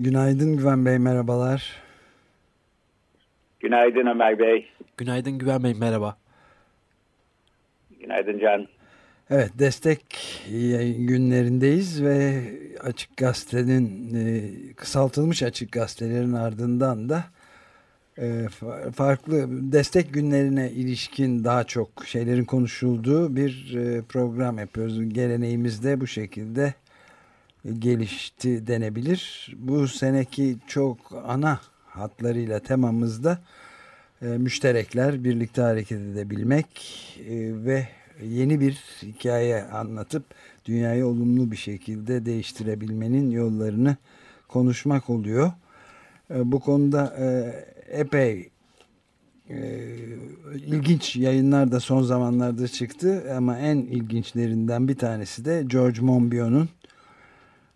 Günaydın 0.00 0.56
Güven 0.56 0.86
Bey, 0.86 0.98
merhabalar. 0.98 1.76
Günaydın 3.60 4.06
Ömer 4.06 4.38
Bey. 4.38 4.66
Günaydın 4.96 5.38
Güven 5.38 5.64
Bey, 5.64 5.74
merhaba. 5.74 6.16
Günaydın 8.00 8.38
Can. 8.38 8.66
Evet, 9.30 9.50
destek 9.58 10.02
günlerindeyiz 10.98 12.04
ve 12.04 12.42
Açık 12.80 13.16
Gazete'nin 13.16 14.14
e, 14.14 14.50
kısaltılmış 14.72 15.42
Açık 15.42 15.72
Gazetelerin 15.72 16.32
ardından 16.32 17.08
da 17.08 17.24
e, 18.18 18.46
farklı 18.94 19.46
destek 19.72 20.14
günlerine 20.14 20.70
ilişkin 20.70 21.44
daha 21.44 21.64
çok 21.64 21.88
şeylerin 22.06 22.44
konuşulduğu 22.44 23.36
bir 23.36 23.76
e, 23.76 24.02
program 24.02 24.58
yapıyoruz. 24.58 25.14
Geleneğimiz 25.14 25.84
de 25.84 26.00
bu 26.00 26.06
şekilde 26.06 26.74
gelişti 27.64 28.66
denebilir. 28.66 29.52
Bu 29.58 29.88
seneki 29.88 30.56
çok 30.66 30.98
ana 31.26 31.60
hatlarıyla 31.86 32.60
temamızda 32.60 33.38
e, 34.22 34.26
müşterekler, 34.26 35.24
birlikte 35.24 35.62
hareket 35.62 36.00
edebilmek 36.00 36.66
e, 37.28 37.64
ve 37.64 37.88
yeni 38.22 38.60
bir 38.60 38.72
hikaye 39.02 39.62
anlatıp 39.62 40.24
dünyayı 40.64 41.06
olumlu 41.06 41.50
bir 41.50 41.56
şekilde 41.56 42.26
değiştirebilmenin 42.26 43.30
yollarını 43.30 43.96
konuşmak 44.48 45.10
oluyor. 45.10 45.52
E, 46.30 46.52
bu 46.52 46.60
konuda 46.60 47.16
e, 47.18 47.54
epey 48.00 48.50
e, 49.50 49.88
ilginç 50.54 51.16
yayınlar 51.16 51.72
da 51.72 51.80
son 51.80 52.02
zamanlarda 52.02 52.68
çıktı 52.68 53.34
ama 53.36 53.58
en 53.58 53.76
ilginçlerinden 53.76 54.88
bir 54.88 54.96
tanesi 54.96 55.44
de 55.44 55.64
George 55.66 56.00
Monbiot'un 56.00 56.68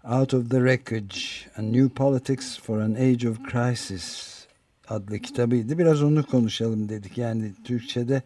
Out 0.07 0.35
of 0.35 0.51
the 0.51 0.59
Wreckage 0.59 1.49
A 1.57 1.63
New 1.63 1.89
Politics 1.89 2.59
for 2.59 2.81
an 2.81 2.95
Age 2.95 3.29
of 3.29 3.39
Crisis 3.51 4.35
adlı 4.89 5.19
kitabıydı. 5.19 5.79
Biraz 5.79 6.03
onu 6.03 6.27
konuşalım 6.27 6.89
dedik. 6.89 7.19
Yani 7.19 7.53
Türkçe'de 7.65 8.23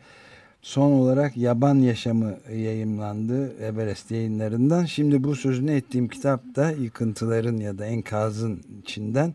son 0.62 0.93
olarak 0.93 1.37
Yaban 1.37 1.75
Yaşamı 1.75 2.37
yayımlandı 2.53 3.62
Everest 3.62 4.11
yayınlarından. 4.11 4.85
Şimdi 4.85 5.25
bu 5.25 5.37
sözünü 5.37 5.73
ettiğim 5.73 6.09
kitap 6.09 6.57
da 6.57 6.70
yıkıntıların 6.70 7.57
ya 7.57 7.79
da 7.79 7.87
enkazın 7.87 8.63
içinden 8.83 9.35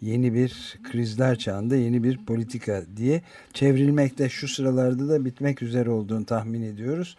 yeni 0.00 0.34
bir 0.34 0.78
krizler 0.82 1.38
çağında 1.38 1.76
yeni 1.76 2.04
bir 2.04 2.26
politika 2.26 2.82
diye 2.96 3.22
çevrilmekte 3.54 4.28
şu 4.28 4.48
sıralarda 4.48 5.08
da 5.08 5.24
bitmek 5.24 5.62
üzere 5.62 5.90
olduğunu 5.90 6.26
tahmin 6.26 6.62
ediyoruz. 6.62 7.16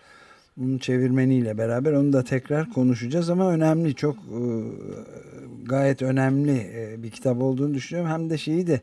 Bunun 0.59 0.77
çevirmeniyle 0.77 1.57
beraber 1.57 1.93
onu 1.93 2.13
da 2.13 2.23
tekrar 2.23 2.69
konuşacağız 2.69 3.29
ama 3.29 3.52
önemli 3.52 3.95
çok 3.95 4.15
e, 4.15 4.41
gayet 5.65 6.02
önemli 6.02 6.57
e, 6.75 7.03
bir 7.03 7.09
kitap 7.09 7.41
olduğunu 7.41 7.73
düşünüyorum. 7.73 8.11
Hem 8.11 8.29
de 8.29 8.38
şeyi 8.38 8.67
de 8.67 8.81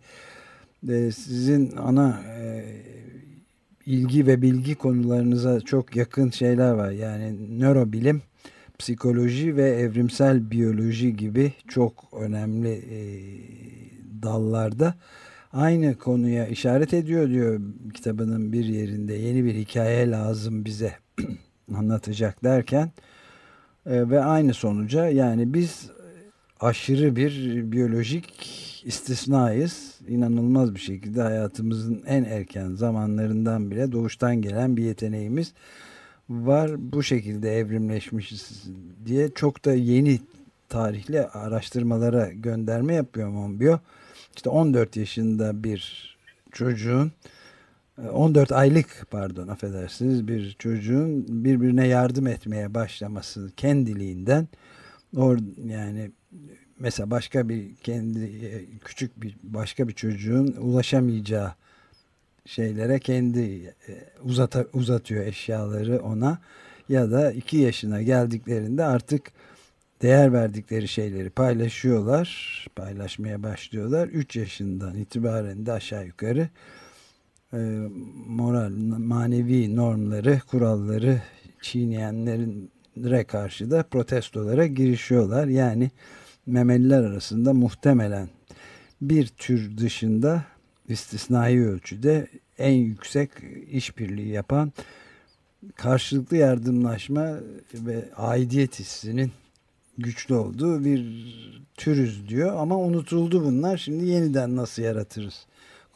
e, 0.88 1.12
sizin 1.12 1.76
ana 1.76 2.20
ilgi 3.86 4.26
ve 4.26 4.42
bilgi 4.42 4.74
konularınıza 4.74 5.60
çok 5.60 5.96
yakın 5.96 6.30
şeyler 6.30 6.72
var. 6.72 6.90
Yani 6.90 7.60
nörobilim, 7.60 8.22
psikoloji 8.78 9.56
ve 9.56 9.70
evrimsel 9.70 10.50
biyoloji 10.50 11.16
gibi 11.16 11.52
çok 11.68 12.04
önemli 12.20 12.82
dallarda 14.22 14.94
aynı 15.52 15.94
konuya 15.94 16.46
işaret 16.46 16.94
ediyor 16.94 17.28
diyor 17.28 17.60
kitabının 17.94 18.52
bir 18.52 18.64
yerinde. 18.64 19.14
Yeni 19.14 19.44
bir 19.44 19.54
hikaye 19.54 20.10
lazım 20.10 20.64
bize 20.64 20.92
anlatacak 21.74 22.44
derken 22.44 22.90
e, 23.86 24.10
ve 24.10 24.24
aynı 24.24 24.54
sonuca 24.54 25.08
yani 25.08 25.54
biz 25.54 25.90
aşırı 26.60 27.16
bir 27.16 27.62
biyolojik 27.72 28.32
istisnayız. 28.84 30.00
İnanılmaz 30.08 30.74
bir 30.74 30.80
şekilde 30.80 31.22
hayatımızın 31.22 32.02
en 32.06 32.24
erken 32.24 32.74
zamanlarından 32.74 33.70
bile 33.70 33.92
doğuştan 33.92 34.42
gelen 34.42 34.76
bir 34.76 34.84
yeteneğimiz 34.84 35.52
var. 36.28 36.70
Bu 36.92 37.02
şekilde 37.02 37.58
evrimleşmişiz 37.58 38.64
diye 39.06 39.30
çok 39.34 39.64
da 39.64 39.72
yeni 39.72 40.20
tarihli 40.68 41.26
araştırmalara 41.26 42.28
gönderme 42.32 42.94
yapıyor 42.94 43.28
Monbiot. 43.28 43.80
İşte 44.36 44.50
14 44.50 44.96
yaşında 44.96 45.64
bir 45.64 46.16
çocuğun 46.52 47.12
14 47.98 48.52
aylık 48.52 49.06
pardon 49.10 49.48
affedersiniz 49.48 50.28
bir 50.28 50.56
çocuğun 50.58 51.26
birbirine 51.44 51.86
yardım 51.86 52.26
etmeye 52.26 52.74
başlaması 52.74 53.50
kendiliğinden 53.56 54.48
or 55.16 55.38
yani 55.64 56.10
mesela 56.78 57.10
başka 57.10 57.48
bir 57.48 57.74
kendi 57.76 58.30
küçük 58.84 59.22
bir 59.22 59.36
başka 59.42 59.88
bir 59.88 59.92
çocuğun 59.92 60.46
ulaşamayacağı 60.46 61.54
şeylere 62.46 62.98
kendi 62.98 63.40
e, 63.88 63.92
uzata, 64.22 64.66
uzatıyor 64.72 65.26
eşyaları 65.26 66.02
ona 66.02 66.38
ya 66.88 67.10
da 67.10 67.32
iki 67.32 67.56
yaşına 67.56 68.02
geldiklerinde 68.02 68.84
artık 68.84 69.32
değer 70.02 70.32
verdikleri 70.32 70.88
şeyleri 70.88 71.30
paylaşıyorlar 71.30 72.66
paylaşmaya 72.76 73.42
başlıyorlar. 73.42 74.08
3 74.08 74.36
yaşından 74.36 74.96
itibaren 74.96 75.66
de 75.66 75.72
aşağı 75.72 76.06
yukarı 76.06 76.40
e, 76.40 76.48
moral, 78.26 78.72
manevi 78.98 79.76
normları, 79.76 80.40
kuralları 80.50 81.22
çiğneyenlere 81.62 83.24
karşı 83.24 83.70
da 83.70 83.82
protestolara 83.82 84.66
girişiyorlar. 84.66 85.46
Yani 85.46 85.90
memeliler 86.46 87.02
arasında 87.02 87.52
muhtemelen 87.52 88.28
bir 89.00 89.26
tür 89.26 89.78
dışında 89.78 90.44
istisnai 90.88 91.66
ölçüde 91.66 92.26
en 92.58 92.72
yüksek 92.72 93.30
işbirliği 93.70 94.28
yapan 94.28 94.72
karşılıklı 95.74 96.36
yardımlaşma 96.36 97.36
ve 97.74 98.04
aidiyet 98.16 98.78
hissinin 98.78 99.32
güçlü 99.98 100.34
olduğu 100.34 100.84
bir 100.84 101.26
türüz 101.74 102.28
diyor 102.28 102.56
ama 102.56 102.78
unutuldu 102.78 103.44
bunlar. 103.44 103.76
Şimdi 103.76 104.06
yeniden 104.06 104.56
nasıl 104.56 104.82
yaratırız? 104.82 105.46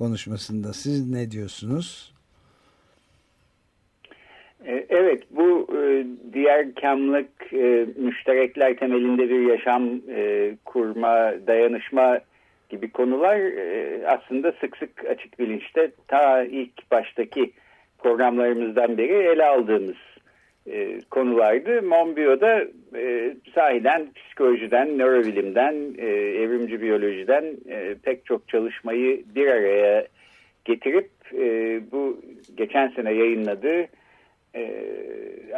Konuşmasında. 0.00 0.72
Siz 0.72 1.10
ne 1.10 1.30
diyorsunuz? 1.30 2.14
E, 4.66 4.86
evet 4.88 5.22
bu 5.30 5.68
e, 5.76 6.06
diğer 6.32 6.74
kamlık 6.74 7.52
e, 7.52 7.86
müşterekler 7.96 8.76
temelinde 8.76 9.28
bir 9.30 9.40
yaşam 9.40 10.00
kurma, 10.64 11.32
dayanışma 11.46 12.20
gibi 12.68 12.90
konular 12.90 13.40
aslında 14.06 14.52
sık 14.60 14.76
sık 14.76 15.04
açık 15.04 15.38
bilinçte 15.38 15.90
ta 16.08 16.42
ilk 16.42 16.90
baştaki 16.90 17.52
programlarımızdan 17.98 18.98
beri 18.98 19.12
ele 19.12 19.44
aldığımız 19.44 19.96
konulardı. 21.10 21.82
Monbiot'da 21.82 22.64
e, 22.96 23.34
sahiden 23.54 24.12
psikolojiden, 24.12 24.98
nörobilimden, 24.98 25.74
e, 25.98 26.06
evrimci 26.42 26.82
biyolojiden 26.82 27.44
e, 27.68 27.94
pek 28.02 28.26
çok 28.26 28.48
çalışmayı 28.48 29.24
bir 29.34 29.46
araya 29.46 30.06
getirip 30.64 31.10
e, 31.34 31.80
bu 31.92 32.20
geçen 32.56 32.88
sene 32.88 33.12
yayınladığı 33.12 33.86
e, 34.54 34.64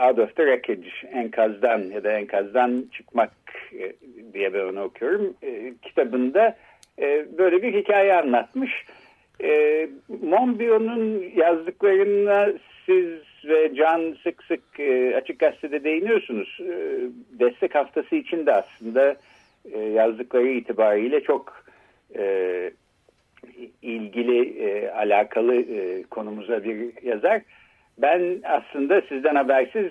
Out 0.08 0.18
of 0.18 0.36
the 0.36 0.42
Wreckage, 0.42 0.88
enkazdan 1.12 1.82
ya 1.82 2.04
da 2.04 2.12
enkazdan 2.12 2.84
çıkmak 2.92 3.32
e, 3.72 3.92
diye 4.34 4.54
ben 4.54 4.64
onu 4.64 4.82
okuyorum. 4.82 5.34
E, 5.42 5.72
kitabında 5.82 6.56
e, 6.98 7.26
böyle 7.38 7.62
bir 7.62 7.74
hikaye 7.74 8.14
anlatmış. 8.14 8.84
E, 9.42 9.88
Monbiot'un 10.22 11.24
yazdıklarına 11.36 12.52
siz 12.86 13.31
ve 13.44 13.74
Can 13.74 14.16
sık 14.22 14.42
sık 14.44 14.80
e, 14.80 15.16
Açık 15.16 15.38
Gazete'de 15.38 15.84
değiniyorsunuz. 15.84 16.58
E, 16.60 16.74
destek 17.38 17.74
haftası 17.74 18.16
için 18.16 18.46
de 18.46 18.52
aslında 18.52 19.16
e, 19.72 19.78
yazdıkları 19.78 20.48
itibariyle 20.48 21.22
çok 21.22 21.62
ilgili, 23.82 24.90
alakalı 24.90 25.64
konumuza 26.10 26.64
bir 26.64 27.02
yazar. 27.02 27.42
Ben 27.98 28.40
aslında 28.44 29.00
sizden 29.08 29.34
habersiz 29.34 29.90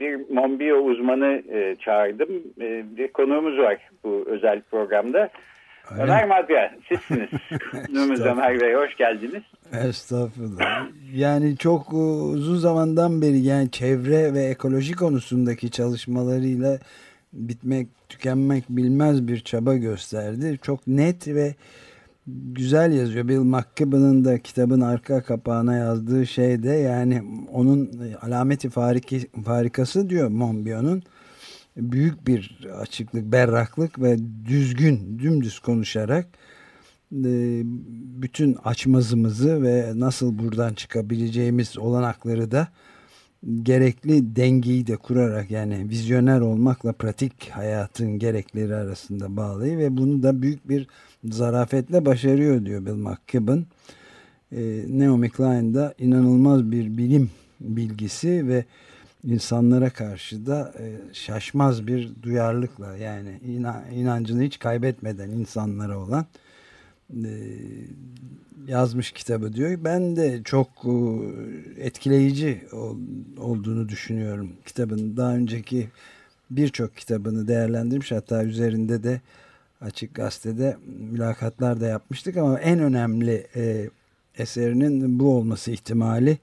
bir 0.00 0.30
Monbiot 0.30 0.86
uzmanı 0.86 1.42
çağırdım. 1.80 2.42
Bir 2.96 3.08
konuğumuz 3.08 3.58
var 3.58 3.76
bu 4.04 4.24
özel 4.26 4.62
programda. 4.70 5.28
Öyle 5.90 6.02
Ömer 6.02 6.28
Madra, 6.28 6.72
sizsiniz. 6.88 7.28
Konuğumuz 7.86 8.20
Ömer 8.20 8.60
Bey, 8.60 8.74
hoş 8.74 8.96
geldiniz. 8.96 9.42
Estağfurullah. 9.72 10.86
Yani 11.14 11.56
çok 11.56 11.92
uzun 11.92 12.56
zamandan 12.56 13.22
beri 13.22 13.38
yani 13.38 13.70
çevre 13.70 14.34
ve 14.34 14.44
ekoloji 14.44 14.92
konusundaki 14.92 15.70
çalışmalarıyla 15.70 16.78
bitmek, 17.32 17.88
tükenmek 18.08 18.64
bilmez 18.68 19.28
bir 19.28 19.40
çaba 19.40 19.74
gösterdi. 19.74 20.58
Çok 20.62 20.86
net 20.86 21.28
ve 21.28 21.54
güzel 22.26 22.92
yazıyor. 22.92 23.28
Bill 23.28 23.38
McKibben'ın 23.38 24.24
da 24.24 24.38
kitabın 24.38 24.80
arka 24.80 25.22
kapağına 25.22 25.74
yazdığı 25.74 26.26
şey 26.26 26.62
de 26.62 26.72
yani 26.72 27.22
onun 27.52 27.90
alameti 28.22 28.70
fariki, 28.70 29.20
farikası 29.44 30.10
diyor 30.10 30.28
Monbiot'un 30.28 31.02
büyük 31.76 32.26
bir 32.26 32.68
açıklık, 32.80 33.32
berraklık 33.32 34.02
ve 34.02 34.16
düzgün, 34.44 35.18
dümdüz 35.18 35.58
konuşarak 35.58 36.26
e, 37.12 37.62
bütün 38.22 38.56
açmazımızı 38.64 39.62
ve 39.62 39.92
nasıl 39.94 40.38
buradan 40.38 40.74
çıkabileceğimiz 40.74 41.78
olanakları 41.78 42.50
da 42.50 42.68
gerekli 43.62 44.36
dengeyi 44.36 44.86
de 44.86 44.96
kurarak 44.96 45.50
yani 45.50 45.88
vizyoner 45.88 46.40
olmakla 46.40 46.92
pratik 46.92 47.50
hayatın 47.50 48.18
gerekleri 48.18 48.74
arasında 48.74 49.36
bağlayı 49.36 49.78
ve 49.78 49.96
bunu 49.96 50.22
da 50.22 50.42
büyük 50.42 50.68
bir 50.68 50.86
zarafetle 51.24 52.06
başarıyor 52.06 52.64
diyor 52.64 52.86
Bill 52.86 52.92
McKibben. 52.92 53.66
E, 54.52 54.84
Naomi 54.88 55.30
Klein 55.30 55.74
da 55.74 55.94
inanılmaz 55.98 56.70
bir 56.70 56.98
bilim 56.98 57.30
bilgisi 57.60 58.48
ve 58.48 58.64
insanlara 59.24 59.90
karşı 59.90 60.46
da 60.46 60.74
e, 60.78 61.14
şaşmaz 61.14 61.86
bir 61.86 62.10
duyarlılıkla 62.22 62.96
yani 62.96 63.40
inancını 63.92 64.42
hiç 64.42 64.58
kaybetmeden 64.58 65.30
insanlara 65.30 65.98
olan 65.98 66.26
e, 67.24 67.30
yazmış 68.68 69.12
kitabı 69.12 69.52
diyor. 69.52 69.78
Ben 69.84 70.16
de 70.16 70.42
çok 70.44 70.68
e, 70.84 71.84
etkileyici 71.84 72.62
olduğunu 73.38 73.88
düşünüyorum 73.88 74.52
kitabın. 74.66 75.16
Daha 75.16 75.34
önceki 75.34 75.88
birçok 76.50 76.96
kitabını 76.96 77.48
değerlendirmiş 77.48 78.12
hatta 78.12 78.44
üzerinde 78.44 79.02
de 79.02 79.20
Açık 79.80 80.14
Gazete'de 80.14 80.76
mülakatlar 81.12 81.80
da 81.80 81.86
yapmıştık 81.86 82.36
ama 82.36 82.60
en 82.60 82.78
önemli 82.80 83.46
eserinin 84.38 85.18
bu 85.18 85.36
olması 85.36 85.70
ihtimali 85.70 86.38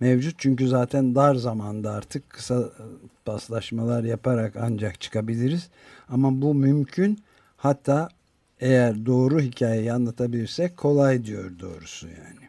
mevcut. 0.00 0.38
Çünkü 0.38 0.68
zaten 0.68 1.14
dar 1.14 1.34
zamanda 1.34 1.90
artık 1.90 2.30
kısa 2.30 2.54
paslaşmalar 3.24 4.04
yaparak 4.04 4.52
ancak 4.60 5.00
çıkabiliriz. 5.00 5.70
Ama 6.08 6.28
bu 6.42 6.54
mümkün. 6.54 7.18
Hatta 7.56 8.08
eğer 8.60 9.06
doğru 9.06 9.40
hikayeyi 9.40 9.92
anlatabilirsek 9.92 10.76
kolay 10.76 11.24
diyor 11.24 11.50
doğrusu 11.60 12.06
yani. 12.06 12.48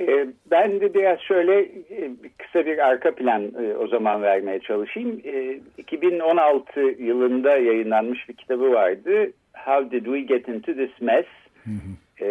Ee, 0.00 0.26
ben 0.50 0.80
de 0.80 0.94
biraz 0.94 1.20
şöyle 1.20 1.60
e, 1.60 2.10
kısa 2.38 2.66
bir 2.66 2.78
arka 2.78 3.14
plan 3.14 3.42
e, 3.42 3.76
o 3.76 3.86
zaman 3.88 4.22
vermeye 4.22 4.60
çalışayım. 4.60 5.22
2016 5.78 6.80
e, 6.80 6.84
yılında 6.84 7.56
yayınlanmış 7.56 8.28
bir 8.28 8.34
kitabı 8.34 8.72
vardı. 8.72 9.32
How 9.52 9.90
Did 9.90 10.04
We 10.04 10.20
Get 10.20 10.48
Into 10.48 10.72
This 10.72 11.00
Mess? 11.00 11.26
Hı 11.64 11.70
hı. 11.70 12.24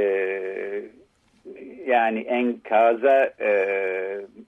Yani 1.87 2.19
enkaza 2.19 3.33
e, 3.39 3.49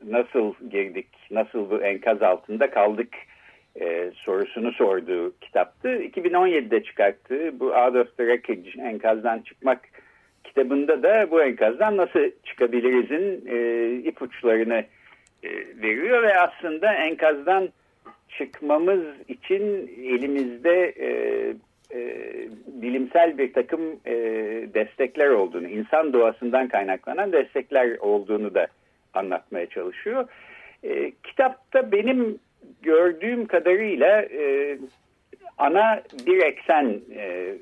nasıl 0.08 0.54
girdik, 0.70 1.08
nasıl 1.32 1.70
bu 1.70 1.82
enkaz 1.82 2.22
altında 2.22 2.70
kaldık 2.70 3.16
e, 3.82 4.12
sorusunu 4.16 4.72
sorduğu 4.72 5.40
kitaptı. 5.40 5.88
2017'de 5.88 6.84
çıkarttığı 6.84 7.60
bu 7.60 7.66
Out 7.66 7.96
of 7.96 8.18
the 8.18 8.26
Wreckage 8.26 8.82
enkazdan 8.82 9.40
çıkmak 9.40 9.80
kitabında 10.44 11.04
da 11.04 11.32
bu 11.32 11.44
enkazdan 11.44 11.98
nasıl 11.98 12.32
çıkabilirizin 12.44 13.44
e, 13.48 13.90
ipuçlarını 13.96 14.84
e, 15.44 15.50
veriyor 15.82 16.24
ve 16.24 16.40
aslında 16.40 16.94
enkazdan 16.94 17.70
çıkmamız 18.38 19.04
için 19.28 19.92
elimizde 20.04 20.94
e, 21.00 21.10
e, 21.94 22.24
bilimsel 22.68 23.38
bir 23.38 23.54
takım 23.54 23.82
e, 24.06 24.14
destekler 24.74 25.30
olduğunu, 25.30 25.68
insan 25.68 26.14
doğasından 26.14 26.68
kaynaklanan 26.68 27.32
destekler 27.32 27.98
olduğunu 27.98 28.54
da 28.54 28.68
anlatmaya 29.14 29.66
çalışıyor. 29.66 30.28
E, 30.84 31.12
kitapta 31.24 31.92
benim 31.92 32.40
gördüğüm 32.82 33.46
kadarıyla 33.46 34.22
e, 34.22 34.78
ana 35.58 36.02
bir 36.26 36.42
eksen 36.42 37.00
e, 37.16 37.56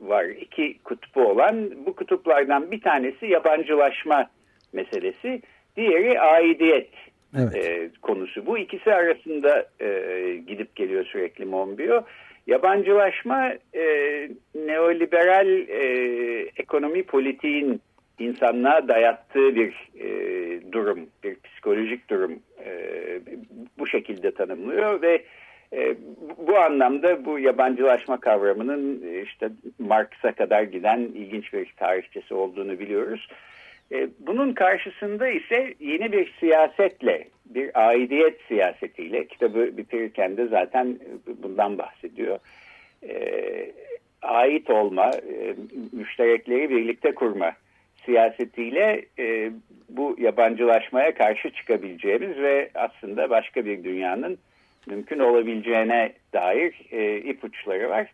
var. 0.00 0.24
iki 0.24 0.78
kutbu 0.84 1.20
olan. 1.26 1.70
Bu 1.86 1.96
kutuplardan 1.96 2.70
bir 2.70 2.80
tanesi 2.80 3.26
yabancılaşma 3.26 4.30
meselesi. 4.72 5.42
Diğeri 5.76 6.20
aidiyet 6.20 6.90
evet. 7.38 7.56
e, 7.56 7.90
konusu. 8.02 8.46
Bu 8.46 8.58
ikisi 8.58 8.94
arasında 8.94 9.66
e, 9.80 9.88
gidip 10.46 10.76
geliyor 10.76 11.04
sürekli 11.04 11.44
Monbiot. 11.44 12.04
Yabancılaşma 12.48 13.52
e, 13.74 13.84
neoliberal 14.54 15.48
e, 15.68 15.84
ekonomi 16.56 17.02
politiğin 17.02 17.80
insanlığa 18.18 18.88
dayattığı 18.88 19.54
bir 19.54 19.90
e, 20.00 20.08
durum, 20.72 21.06
bir 21.24 21.36
psikolojik 21.40 22.10
durum 22.10 22.38
e, 22.64 22.70
bu 23.78 23.86
şekilde 23.86 24.30
tanımlıyor 24.30 25.02
ve 25.02 25.22
e, 25.72 25.96
bu 26.46 26.58
anlamda 26.58 27.24
bu 27.24 27.38
yabancılaşma 27.38 28.20
kavramının 28.20 29.02
e, 29.06 29.22
işte 29.22 29.50
Marx'a 29.78 30.32
kadar 30.32 30.62
giden 30.62 30.98
ilginç 30.98 31.52
bir 31.52 31.72
tarihçesi 31.76 32.34
olduğunu 32.34 32.78
biliyoruz. 32.78 33.28
E, 33.92 34.08
bunun 34.20 34.52
karşısında 34.52 35.28
ise 35.28 35.74
yeni 35.80 36.12
bir 36.12 36.34
siyasetle, 36.40 37.28
bir 37.46 37.88
aidiyet 37.88 38.40
siyasetiyle, 38.48 39.26
kitabı 39.26 39.76
bitirirken 39.76 40.36
de 40.36 40.46
zaten 40.46 40.98
bundan 41.42 41.78
bahsediyor. 41.78 42.38
E, 43.08 43.72
ait 44.22 44.70
olma, 44.70 45.10
e, 45.10 45.54
müşterekleri 45.92 46.70
birlikte 46.70 47.14
kurma 47.14 47.52
siyasetiyle 48.04 49.04
bu 49.88 50.16
yabancılaşmaya 50.18 51.14
karşı 51.14 51.50
çıkabileceğimiz 51.50 52.36
ve 52.36 52.70
aslında 52.74 53.30
başka 53.30 53.64
bir 53.64 53.84
dünyanın 53.84 54.38
mümkün 54.86 55.18
olabileceğine 55.18 56.12
dair 56.32 56.74
ipuçları 57.24 57.90
var. 57.90 58.12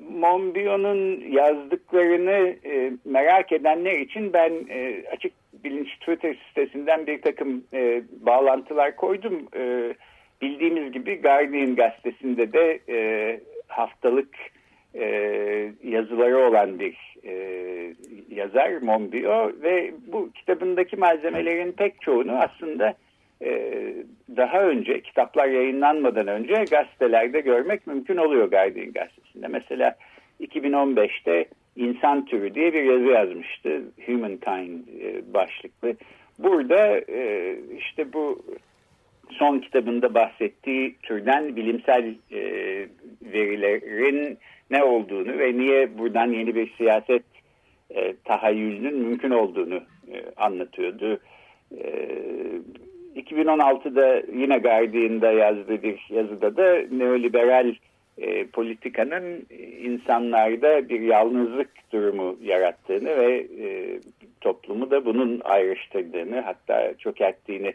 Monbiot'un 0.00 1.20
yazdıklarını 1.30 2.56
e, 2.64 2.92
merak 3.04 3.52
edenler 3.52 3.98
için 3.98 4.32
ben 4.32 4.52
e, 4.68 5.04
açık 5.12 5.32
bilinç 5.64 5.88
Twitter 5.98 6.36
sitesinden 6.48 7.06
bir 7.06 7.22
takım 7.22 7.64
e, 7.72 8.02
bağlantılar 8.20 8.96
koydum. 8.96 9.48
E, 9.56 9.94
bildiğimiz 10.42 10.92
gibi 10.92 11.22
Guardian 11.22 11.76
gazetesinde 11.76 12.52
de 12.52 12.80
e, 12.88 13.40
haftalık 13.66 14.36
e, 14.94 15.04
yazıları 15.84 16.38
olan 16.38 16.80
bir 16.80 16.96
e, 17.24 17.34
yazar 18.30 18.82
Monbiot 18.82 19.62
ve 19.62 19.94
bu 20.06 20.30
kitabındaki 20.32 20.96
malzemelerin 20.96 21.72
pek 21.72 22.00
çoğunu 22.00 22.32
aslında 22.32 22.94
daha 24.36 24.62
önce 24.62 25.00
kitaplar 25.00 25.48
yayınlanmadan 25.48 26.28
önce 26.28 26.54
gazetelerde 26.54 27.40
görmek 27.40 27.86
mümkün 27.86 28.16
oluyor 28.16 28.50
Guardian 28.50 28.92
gazetesinde. 28.92 29.48
Mesela 29.48 29.96
2015'te 30.40 31.46
İnsan 31.76 32.24
Türü 32.24 32.54
diye 32.54 32.74
bir 32.74 32.82
yazı 32.82 33.04
yazmıştı. 33.04 33.82
Humankind 34.06 34.86
e, 35.00 35.34
başlıklı. 35.34 35.94
Burada 36.38 36.98
e, 36.98 37.56
işte 37.78 38.12
bu 38.12 38.42
son 39.30 39.58
kitabında 39.58 40.14
bahsettiği 40.14 40.96
türden 41.02 41.56
bilimsel 41.56 42.14
e, 42.32 42.40
verilerin 43.22 44.38
ne 44.70 44.84
olduğunu 44.84 45.38
ve 45.38 45.58
niye 45.58 45.98
buradan 45.98 46.32
yeni 46.32 46.54
bir 46.54 46.72
siyaset 46.76 47.22
tahayyülünün 48.24 48.98
mümkün 48.98 49.30
olduğunu 49.30 49.80
anlatıyordu. 50.36 51.20
2016'da 53.16 54.22
yine 54.32 54.58
Guardian'da 54.58 55.32
yazdığı 55.32 55.82
bir 55.82 56.06
yazıda 56.10 56.56
da 56.56 56.96
neoliberal 56.96 57.74
e, 58.18 58.46
politikanın 58.46 59.46
insanlarda 59.82 60.88
bir 60.88 61.00
yalnızlık 61.00 61.70
durumu 61.92 62.36
yarattığını 62.42 63.16
ve 63.16 63.46
e, 63.60 64.00
toplumu 64.40 64.90
da 64.90 65.04
bunun 65.04 65.40
ayrıştırdığını 65.44 66.40
hatta 66.40 66.94
çökerttiğini 66.98 67.74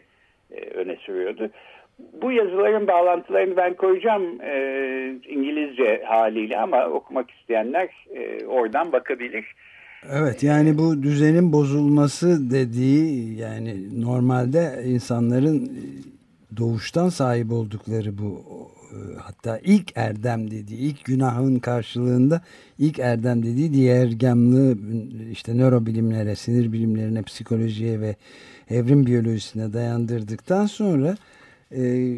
e, 0.50 0.60
öne 0.60 0.96
sürüyordu. 0.96 1.50
Bu 1.98 2.32
yazıların 2.32 2.86
bağlantılarını 2.86 3.56
ben 3.56 3.74
koyacağım 3.74 4.40
e, 4.42 4.54
İngilizce 5.28 6.02
haliyle 6.04 6.58
ama 6.58 6.84
okumak 6.86 7.30
isteyenler 7.30 7.88
e, 8.14 8.46
oradan 8.46 8.92
bakabilir. 8.92 9.54
Evet 10.06 10.42
yani 10.42 10.78
bu 10.78 11.02
düzenin 11.02 11.52
bozulması 11.52 12.50
dediği 12.50 13.34
yani 13.34 14.00
normalde 14.02 14.84
insanların 14.86 15.72
doğuştan 16.56 17.08
sahip 17.08 17.52
oldukları 17.52 18.18
bu 18.18 18.44
hatta 19.18 19.58
ilk 19.58 19.92
erdem 19.96 20.50
dediği 20.50 20.78
ilk 20.78 21.04
günahın 21.04 21.58
karşılığında 21.58 22.42
ilk 22.78 22.98
erdem 22.98 23.42
dediği 23.42 23.72
diğer 23.72 24.06
gemli 24.06 24.78
işte 25.32 25.56
nörobilimlere 25.56 26.36
sinir 26.36 26.72
bilimlerine 26.72 27.22
psikolojiye 27.22 28.00
ve 28.00 28.16
evrim 28.70 29.06
biyolojisine 29.06 29.72
dayandırdıktan 29.72 30.66
sonra 30.66 31.16
e, 31.72 32.14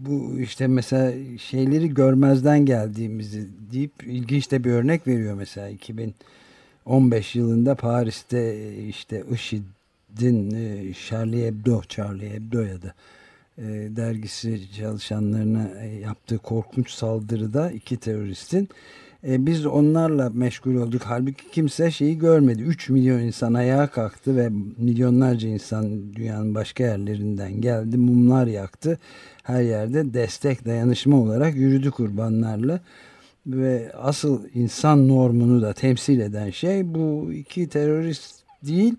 bu 0.00 0.40
işte 0.40 0.66
mesela 0.66 1.12
şeyleri 1.38 1.94
görmezden 1.94 2.66
geldiğimizi 2.66 3.48
deyip 3.72 3.92
ilginç 4.06 4.50
de 4.50 4.64
bir 4.64 4.70
örnek 4.70 5.06
veriyor 5.06 5.34
mesela 5.34 5.68
2015 5.68 7.34
yılında 7.36 7.74
Paris'te 7.74 8.74
işte 8.76 9.24
IŞİD'in 9.34 10.50
e, 10.50 10.94
Charlie 11.08 11.46
Hebdo, 11.46 11.82
Charlie 11.88 12.30
Hebdo 12.30 12.60
ya 12.60 12.82
da 12.82 12.94
e, 13.58 13.62
dergisi 13.96 14.72
çalışanlarına 14.72 15.70
e, 15.80 15.86
yaptığı 15.86 16.38
korkunç 16.38 16.90
saldırıda 16.90 17.70
iki 17.70 17.96
teröristin 17.96 18.68
e, 19.26 19.46
biz 19.46 19.66
onlarla 19.66 20.30
meşgul 20.30 20.74
olduk. 20.74 21.02
Halbuki 21.04 21.50
kimse 21.50 21.90
şeyi 21.90 22.18
görmedi. 22.18 22.62
3 22.62 22.88
milyon 22.88 23.18
insan 23.18 23.54
ayağa 23.54 23.86
kalktı 23.86 24.36
ve 24.36 24.48
milyonlarca 24.78 25.48
insan 25.48 26.14
dünyanın 26.14 26.54
başka 26.54 26.84
yerlerinden 26.84 27.60
geldi. 27.60 27.96
Mumlar 27.96 28.46
yaktı. 28.46 28.98
Her 29.42 29.62
yerde 29.62 30.14
destek, 30.14 30.66
dayanışma 30.66 31.20
olarak 31.20 31.56
yürüdü 31.56 31.90
kurbanlarla. 31.90 32.80
Ve 33.46 33.92
asıl 33.96 34.44
insan 34.54 35.08
normunu 35.08 35.62
da 35.62 35.72
temsil 35.72 36.20
eden 36.20 36.50
şey 36.50 36.94
bu 36.94 37.32
iki 37.32 37.68
terörist 37.68 38.42
değil 38.62 38.94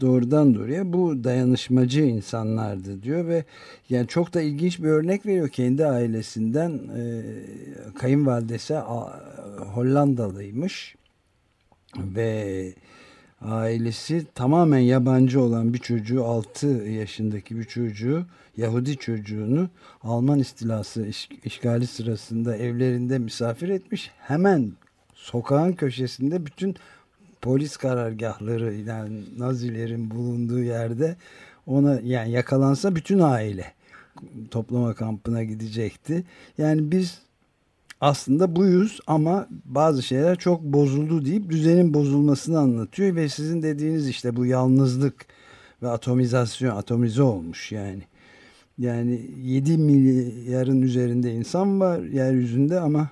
doğrudan 0.00 0.54
doğruya 0.54 0.92
bu 0.92 1.24
dayanışmacı 1.24 2.00
insanlardı 2.00 3.02
diyor 3.02 3.26
ve 3.28 3.44
yani 3.90 4.06
çok 4.06 4.34
da 4.34 4.40
ilginç 4.42 4.78
bir 4.78 4.88
örnek 4.88 5.26
veriyor. 5.26 5.48
Kendi 5.48 5.86
ailesinden 5.86 6.70
e, 6.70 7.22
kayınvalidesi 7.94 8.74
Hollandalıymış 9.74 10.94
ve 11.96 12.74
ailesi 13.40 14.26
tamamen 14.34 14.78
yabancı 14.78 15.40
olan 15.40 15.74
bir 15.74 15.78
çocuğu 15.78 16.24
6 16.24 16.66
yaşındaki 16.68 17.58
bir 17.58 17.64
çocuğu 17.64 18.26
Yahudi 18.56 18.96
çocuğunu 18.96 19.68
Alman 20.02 20.38
istilası 20.38 21.06
iş, 21.06 21.28
işgali 21.44 21.86
sırasında 21.86 22.56
evlerinde 22.56 23.18
misafir 23.18 23.68
etmiş. 23.68 24.10
Hemen 24.18 24.72
sokağın 25.14 25.72
köşesinde 25.72 26.46
bütün 26.46 26.76
polis 27.42 27.76
karargahları 27.76 28.74
yani 28.74 29.20
Nazilerin 29.38 30.10
bulunduğu 30.10 30.62
yerde 30.62 31.16
ona 31.66 32.00
yani 32.00 32.30
yakalansa 32.30 32.96
bütün 32.96 33.18
aile 33.18 33.72
toplama 34.50 34.94
kampına 34.94 35.42
gidecekti. 35.44 36.24
Yani 36.58 36.90
biz 36.90 37.18
aslında 38.00 38.56
buyuz 38.56 39.00
ama 39.06 39.46
bazı 39.64 40.02
şeyler 40.02 40.38
çok 40.38 40.62
bozuldu 40.62 41.24
deyip 41.24 41.50
düzenin 41.50 41.94
bozulmasını 41.94 42.58
anlatıyor 42.58 43.16
ve 43.16 43.28
sizin 43.28 43.62
dediğiniz 43.62 44.08
işte 44.08 44.36
bu 44.36 44.46
yalnızlık 44.46 45.26
ve 45.82 45.88
atomizasyon 45.88 46.76
atomize 46.76 47.22
olmuş 47.22 47.72
yani. 47.72 48.02
Yani 48.78 49.30
7 49.42 49.78
milyarın 49.78 50.82
üzerinde 50.82 51.32
insan 51.32 51.80
var 51.80 51.98
yeryüzünde 51.98 52.80
ama 52.80 53.08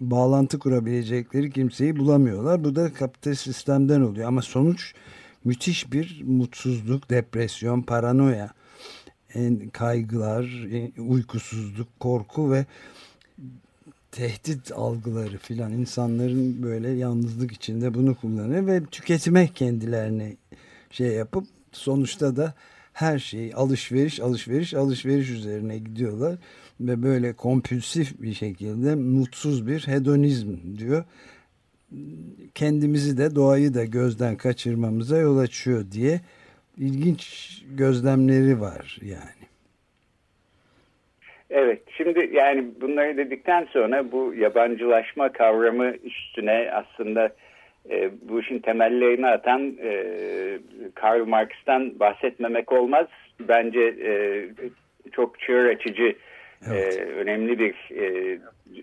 bağlantı 0.00 0.58
kurabilecekleri 0.58 1.50
kimseyi 1.50 1.96
bulamıyorlar. 1.96 2.64
Bu 2.64 2.76
da 2.76 2.92
kapitalist 2.92 3.42
sistemden 3.42 4.00
oluyor. 4.00 4.28
Ama 4.28 4.42
sonuç 4.42 4.94
müthiş 5.44 5.92
bir 5.92 6.22
mutsuzluk, 6.26 7.10
depresyon, 7.10 7.82
paranoya, 7.82 8.50
kaygılar, 9.72 10.66
uykusuzluk, 10.98 12.00
korku 12.00 12.52
ve 12.52 12.66
tehdit 14.12 14.72
algıları 14.72 15.38
filan 15.38 15.72
insanların 15.72 16.62
böyle 16.62 16.90
yalnızlık 16.90 17.52
içinde 17.52 17.94
bunu 17.94 18.14
kullanıyor 18.14 18.66
ve 18.66 18.84
tüketime 18.84 19.48
kendilerini 19.48 20.36
şey 20.90 21.08
yapıp 21.08 21.44
sonuçta 21.72 22.36
da 22.36 22.54
her 22.92 23.18
şey 23.18 23.52
alışveriş 23.54 24.20
alışveriş 24.20 24.74
alışveriş 24.74 25.30
üzerine 25.30 25.78
gidiyorlar 25.78 26.38
ve 26.80 27.02
böyle 27.02 27.32
kompülsif 27.32 28.22
bir 28.22 28.32
şekilde 28.32 28.94
mutsuz 28.94 29.66
bir 29.66 29.80
hedonizm 29.86 30.78
diyor. 30.78 31.04
Kendimizi 32.54 33.18
de 33.18 33.34
doğayı 33.34 33.74
da 33.74 33.84
gözden 33.84 34.36
kaçırmamıza 34.36 35.18
yol 35.18 35.38
açıyor 35.38 35.84
diye 35.92 36.20
ilginç 36.78 37.22
gözlemleri 37.76 38.60
var 38.60 38.98
yani. 39.02 39.40
Evet, 41.50 41.82
şimdi 41.96 42.30
yani 42.32 42.64
bunları 42.80 43.16
dedikten 43.16 43.64
sonra 43.64 44.12
bu 44.12 44.34
yabancılaşma 44.34 45.32
kavramı 45.32 45.90
üstüne 46.04 46.70
aslında 46.72 47.30
e, 47.90 48.10
bu 48.28 48.40
işin 48.40 48.58
temellerini 48.58 49.26
atan 49.26 49.76
e, 49.82 50.18
Karl 50.94 51.26
Marx'tan 51.26 52.00
bahsetmemek 52.00 52.72
olmaz. 52.72 53.06
Bence 53.40 53.80
e, 53.80 54.12
çok 55.12 55.40
çığır 55.40 55.64
açıcı 55.64 56.14
evet. 56.70 56.98
e, 56.98 57.02
önemli 57.02 57.58
bir 57.58 57.74
e, 57.96 58.38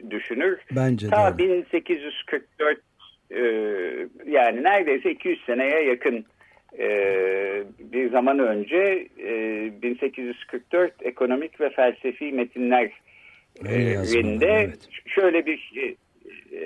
düşünür. 0.09 0.59
Bence 0.71 1.09
Ta 1.09 1.33
de. 1.33 1.37
1844 1.37 2.79
e, 3.31 3.41
yani 4.25 4.63
neredeyse 4.63 5.11
200 5.11 5.45
seneye 5.45 5.83
yakın 5.83 6.25
e, 6.79 6.89
bir 7.79 8.09
zaman 8.09 8.39
önce 8.39 9.07
e, 9.19 9.71
1844 9.81 10.93
ekonomik 11.01 11.61
ve 11.61 11.69
felsefi 11.69 12.31
metinler 12.31 12.91
yerinde 13.65 14.45
evet. 14.45 14.89
şöyle 15.05 15.45
bir 15.45 15.71
e, 15.75 15.95
e, 16.57 16.65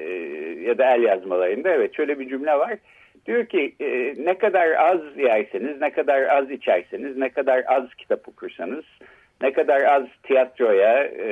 ya 0.61 0.77
da 0.77 0.95
el 0.95 1.01
yazmalarında 1.01 1.69
evet 1.69 1.95
şöyle 1.95 2.19
bir 2.19 2.29
cümle 2.29 2.53
var. 2.53 2.77
Diyor 3.25 3.45
ki 3.45 3.75
e, 3.79 4.15
ne 4.25 4.37
kadar 4.37 4.71
az 4.71 5.01
yerseniz, 5.17 5.81
ne 5.81 5.91
kadar 5.91 6.21
az 6.21 6.51
içerseniz, 6.51 7.17
ne 7.17 7.29
kadar 7.29 7.63
az 7.67 7.83
kitap 7.97 8.27
okursanız, 8.27 8.85
ne 9.41 9.53
kadar 9.53 9.81
az 9.81 10.03
tiyatroya 10.23 11.03
e, 11.03 11.31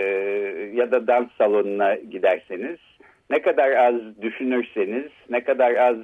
ya 0.74 0.92
da 0.92 1.08
dans 1.08 1.28
salonuna 1.38 1.96
giderseniz, 1.96 2.80
ne 3.30 3.42
kadar 3.42 3.72
az 3.72 4.22
düşünürseniz, 4.22 5.12
ne 5.30 5.44
kadar 5.44 5.76
az 5.76 5.98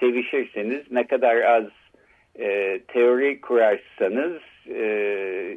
sevişirseniz, 0.00 0.90
ne 0.90 1.06
kadar 1.06 1.36
az 1.36 1.64
e, 2.38 2.78
teori 2.88 3.40
kurarsanız 3.40 4.42
e, 4.74 4.84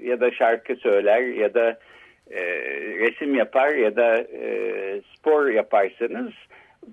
ya 0.04 0.20
da 0.20 0.32
şarkı 0.32 0.76
söyler 0.76 1.22
ya 1.22 1.54
da 1.54 1.80
e, 2.32 2.42
resim 3.00 3.36
yapar 3.36 3.76
ya 3.76 3.96
da 3.96 4.18
e, 4.18 5.02
spor 5.16 5.50
yaparsanız 5.50 6.32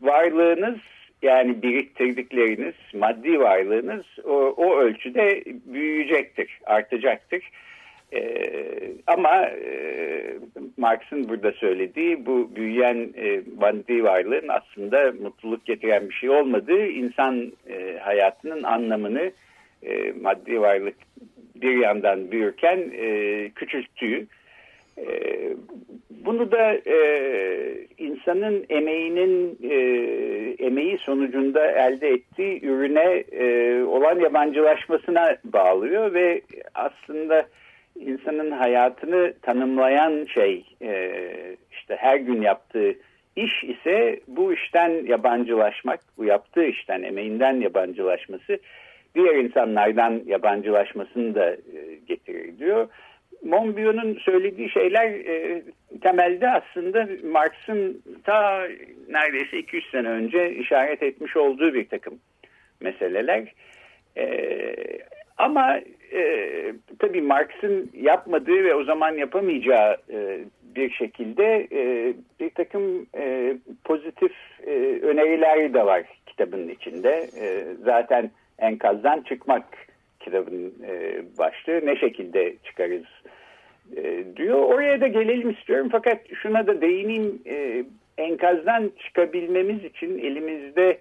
varlığınız 0.01 0.79
yani 1.23 1.63
biriktirdikleriniz, 1.63 2.75
maddi 2.95 3.41
varlığınız 3.41 4.05
o, 4.25 4.35
o 4.57 4.79
ölçüde 4.79 5.43
büyüyecektir, 5.47 6.61
artacaktır. 6.67 7.51
Ee, 8.13 8.93
ama 9.07 9.47
e, 9.47 10.39
Marx'ın 10.77 11.29
burada 11.29 11.53
söylediği 11.53 12.27
bu 12.27 12.57
büyüyen 12.57 13.09
e, 13.17 13.41
maddi 13.57 14.05
varlığın 14.05 14.49
aslında 14.49 15.13
mutluluk 15.23 15.67
getiren 15.67 16.09
bir 16.09 16.15
şey 16.15 16.31
olmadığı, 16.31 16.87
insan 16.87 17.53
e, 17.69 17.99
hayatının 18.03 18.63
anlamını 18.63 19.31
e, 19.83 20.13
maddi 20.21 20.61
varlık 20.61 20.95
bir 21.55 21.77
yandan 21.77 22.31
büyürken 22.31 22.93
e, 22.99 23.51
küçülttüğü. 23.55 24.27
E, 24.99 25.07
bunu 26.11 26.53
da 26.53 26.73
e, 26.87 26.99
insanın 27.99 28.67
emeğinin 28.69 29.59
e, 29.63 29.77
emeği 30.67 30.99
sonucunda 30.99 31.71
elde 31.71 32.09
ettiği 32.09 32.65
ürüne 32.65 33.25
e, 33.33 33.83
olan 33.83 34.21
yabancılaşmasına 34.21 35.37
bağlıyor 35.45 36.15
ve 36.15 36.43
aslında 36.75 37.47
insanın 38.01 38.51
hayatını 38.51 39.35
tanımlayan 39.43 40.27
şey 40.35 40.65
e, 40.83 41.23
işte 41.73 41.97
her 41.97 42.17
gün 42.17 42.43
yaptığı 42.43 42.95
iş 43.37 43.65
ise 43.65 44.21
bu 44.29 44.53
işten 44.53 45.07
yabancılaşmak, 45.07 46.01
bu 46.19 46.25
yaptığı 46.25 46.65
işten 46.65 47.03
emeğinden 47.03 47.61
yabancılaşması 47.61 48.59
diğer 49.15 49.35
insanlardan 49.35 50.23
yabancılaşmasını 50.27 51.35
da 51.35 51.51
e, 51.51 51.59
getirir 52.09 52.59
diyor. 52.59 52.89
Monbiot'un 53.45 54.15
söylediği 54.15 54.71
şeyler 54.71 55.11
e, 55.11 55.63
temelde 56.03 56.51
aslında 56.51 57.09
Marx'ın 57.25 58.03
ta 58.25 58.69
neredeyse 59.09 59.59
200 59.59 59.91
sene 59.91 60.09
önce 60.09 60.55
işaret 60.55 61.03
etmiş 61.03 61.37
olduğu 61.37 61.75
bir 61.75 61.89
takım 61.89 62.19
meseleler. 62.81 63.53
E, 64.17 64.75
ama 65.39 65.81
e, 66.13 66.73
tabii 66.99 67.21
Marx'ın 67.21 67.91
yapmadığı 68.01 68.65
ve 68.65 68.75
o 68.75 68.85
zaman 68.85 69.15
yapamayacağı 69.15 69.97
e, 70.11 70.41
bir 70.77 70.91
şekilde 70.91 71.69
e, 71.73 72.15
bir 72.41 72.51
takım 72.51 73.07
e, 73.17 73.57
pozitif 73.85 74.33
e, 74.67 74.71
öneriler 75.03 75.75
de 75.75 75.87
var 75.87 76.03
kitabın 76.27 76.69
içinde. 76.69 77.29
E, 77.41 77.65
zaten 77.85 78.31
enkazdan 78.59 79.21
çıkmak 79.21 79.65
kitabın 80.21 80.75
e, 80.89 81.23
başlığı 81.39 81.87
ne 81.87 81.97
şekilde 81.97 82.55
çıkarız 82.65 83.05
e, 83.97 84.25
diyor. 84.37 84.59
Oraya 84.59 85.01
da 85.01 85.07
gelelim 85.07 85.51
istiyorum 85.51 85.89
fakat 85.93 86.19
şuna 86.43 86.67
da 86.67 86.81
değineyim. 86.81 87.43
E, 87.47 87.85
enkazdan 88.19 88.91
çıkabilmemiz 89.07 89.85
için 89.85 90.19
elimizde 90.19 90.99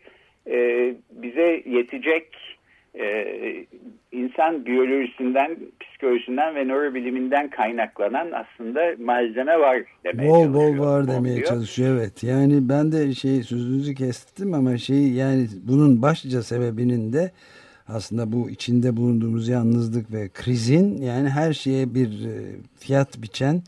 e, 0.48 0.94
bize 1.12 1.64
yetecek 1.66 2.57
e, 3.00 3.66
insan 4.12 4.66
biyolojisinden, 4.66 5.58
psikolojisinden 5.80 6.56
ve 6.56 6.66
nörobiliminden 6.66 7.50
kaynaklanan 7.50 8.32
aslında 8.32 8.96
malzeme 9.00 9.60
var 9.60 9.82
demeye 10.04 10.30
bol 10.30 10.54
bol 10.54 10.80
var 10.80 11.08
demeye 11.08 11.36
diyor. 11.36 11.48
çalışıyor 11.48 11.98
evet. 11.98 12.24
Yani 12.24 12.70
ben 12.70 12.92
de 12.92 13.14
şey 13.14 13.44
sözünüzü 13.44 13.96
kestim 13.96 14.54
ama 14.54 14.78
şey 14.78 15.12
yani 15.12 15.48
bunun 15.68 16.02
başlıca 16.02 16.42
sebebinin 16.44 17.14
de 17.14 17.32
aslında 17.88 18.32
bu 18.32 18.50
içinde 18.50 18.98
bulunduğumuz 18.98 19.48
yalnızlık 19.48 20.14
ve 20.14 20.30
krizin 20.30 21.02
yani 21.02 21.30
her 21.30 21.54
şeye 21.54 21.94
bir 21.96 22.26
e, 22.26 22.36
fiyat 22.80 23.22
biçen 23.22 23.62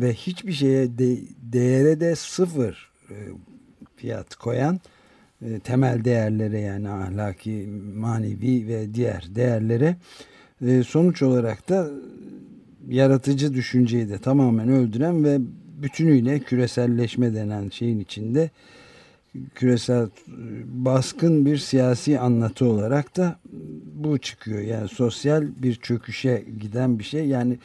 ve 0.00 0.12
hiçbir 0.12 0.52
şeye 0.52 0.98
de, 0.98 1.16
değere 1.52 2.00
de 2.00 2.14
sıfır 2.14 2.90
e, 3.10 3.16
fiyat 3.96 4.34
koyan 4.34 4.80
e, 5.44 5.58
temel 5.58 6.04
değerlere 6.04 6.60
yani 6.60 6.88
ahlaki, 6.88 7.68
manevi 7.96 8.68
ve 8.68 8.94
diğer 8.94 9.28
değerlere 9.34 9.96
sonuç 10.86 11.22
olarak 11.22 11.68
da 11.68 11.90
yaratıcı 12.88 13.54
düşünceyi 13.54 14.08
de 14.08 14.18
tamamen 14.18 14.68
öldüren 14.68 15.24
ve 15.24 15.38
bütünüyle 15.82 16.38
küreselleşme 16.38 17.34
denen 17.34 17.68
şeyin 17.68 18.00
içinde 18.00 18.50
küresel 19.54 20.08
baskın 20.66 21.46
bir 21.46 21.58
siyasi 21.58 22.18
anlatı 22.18 22.66
olarak 22.66 23.16
da 23.16 23.38
bu 23.94 24.18
çıkıyor. 24.18 24.60
Yani 24.60 24.88
sosyal 24.88 25.46
bir 25.62 25.74
çöküşe 25.74 26.44
giden 26.60 26.98
bir 26.98 27.04
şey. 27.04 27.26
Yani 27.26 27.58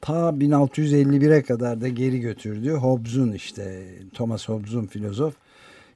ta 0.00 0.28
1651'e 0.28 1.42
kadar 1.42 1.80
da 1.80 1.88
geri 1.88 2.20
götürdü. 2.20 2.70
Hobbes'un 2.70 3.32
işte 3.32 3.82
Thomas 4.14 4.48
Hobbes'un 4.48 4.86
filozof 4.86 5.34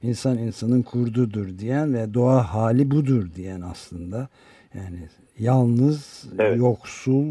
insan 0.03 0.37
insanın 0.37 0.81
kurdudur 0.81 1.57
diyen 1.57 1.93
ve 1.93 2.13
doğa 2.13 2.53
hali 2.53 2.91
budur 2.91 3.27
diyen 3.35 3.61
aslında. 3.61 4.29
Yani 4.73 5.09
yalnız, 5.39 6.25
evet. 6.39 6.57
yoksul, 6.57 7.25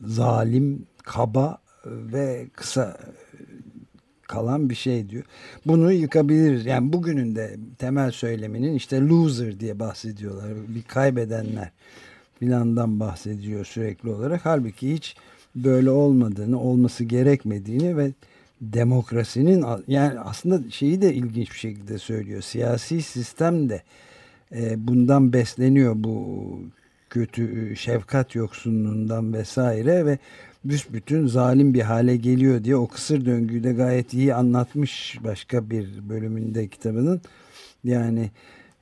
zalim, 0.00 0.86
kaba 1.02 1.58
ve 1.86 2.46
kısa 2.52 2.96
kalan 4.22 4.70
bir 4.70 4.74
şey 4.74 5.08
diyor. 5.08 5.24
Bunu 5.66 5.92
yıkabiliriz. 5.92 6.66
Yani 6.66 6.92
bugünün 6.92 7.36
de 7.36 7.56
temel 7.78 8.10
söyleminin 8.10 8.74
işte 8.74 9.00
loser 9.00 9.60
diye 9.60 9.78
bahsediyorlar. 9.78 10.52
Bir 10.68 10.82
kaybedenler 10.82 11.70
filandan 12.38 13.00
bahsediyor 13.00 13.64
sürekli 13.64 14.08
olarak. 14.10 14.40
Halbuki 14.44 14.94
hiç 14.94 15.16
böyle 15.54 15.90
olmadığını, 15.90 16.60
olması 16.60 17.04
gerekmediğini 17.04 17.96
ve 17.96 18.12
demokrasinin 18.60 19.64
yani 19.88 20.20
aslında 20.20 20.70
şeyi 20.70 21.02
de 21.02 21.14
ilginç 21.14 21.50
bir 21.50 21.58
şekilde 21.58 21.98
söylüyor. 21.98 22.42
Siyasi 22.42 23.02
sistem 23.02 23.68
de 23.68 23.82
e, 24.54 24.86
bundan 24.88 25.32
besleniyor 25.32 25.94
bu 25.96 26.60
kötü 27.10 27.76
şefkat 27.76 28.34
yoksunluğundan 28.34 29.32
vesaire 29.32 30.06
ve 30.06 30.18
büsbütün 30.64 31.26
zalim 31.26 31.74
bir 31.74 31.80
hale 31.80 32.16
geliyor 32.16 32.64
diye 32.64 32.76
o 32.76 32.88
kısır 32.88 33.26
döngüyü 33.26 33.64
de 33.64 33.72
gayet 33.72 34.14
iyi 34.14 34.34
anlatmış 34.34 35.18
başka 35.24 35.70
bir 35.70 36.08
bölümünde 36.08 36.68
kitabının. 36.68 37.20
Yani 37.84 38.30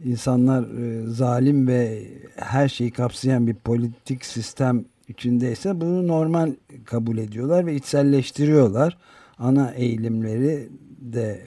insanlar 0.05 0.63
e, 0.63 1.07
zalim 1.07 1.69
ve 1.69 2.03
her 2.37 2.69
şeyi 2.69 2.91
kapsayan 2.91 3.47
bir 3.47 3.55
politik 3.55 4.25
sistem 4.25 4.85
içindeyse 5.09 5.81
bunu 5.81 6.09
normal 6.09 6.53
kabul 6.85 7.19
ediyorlar 7.19 7.67
ve 7.67 7.75
içselleştiriyorlar. 7.75 8.99
Ana 9.39 9.73
eğilimleri 9.77 10.69
de 11.01 11.41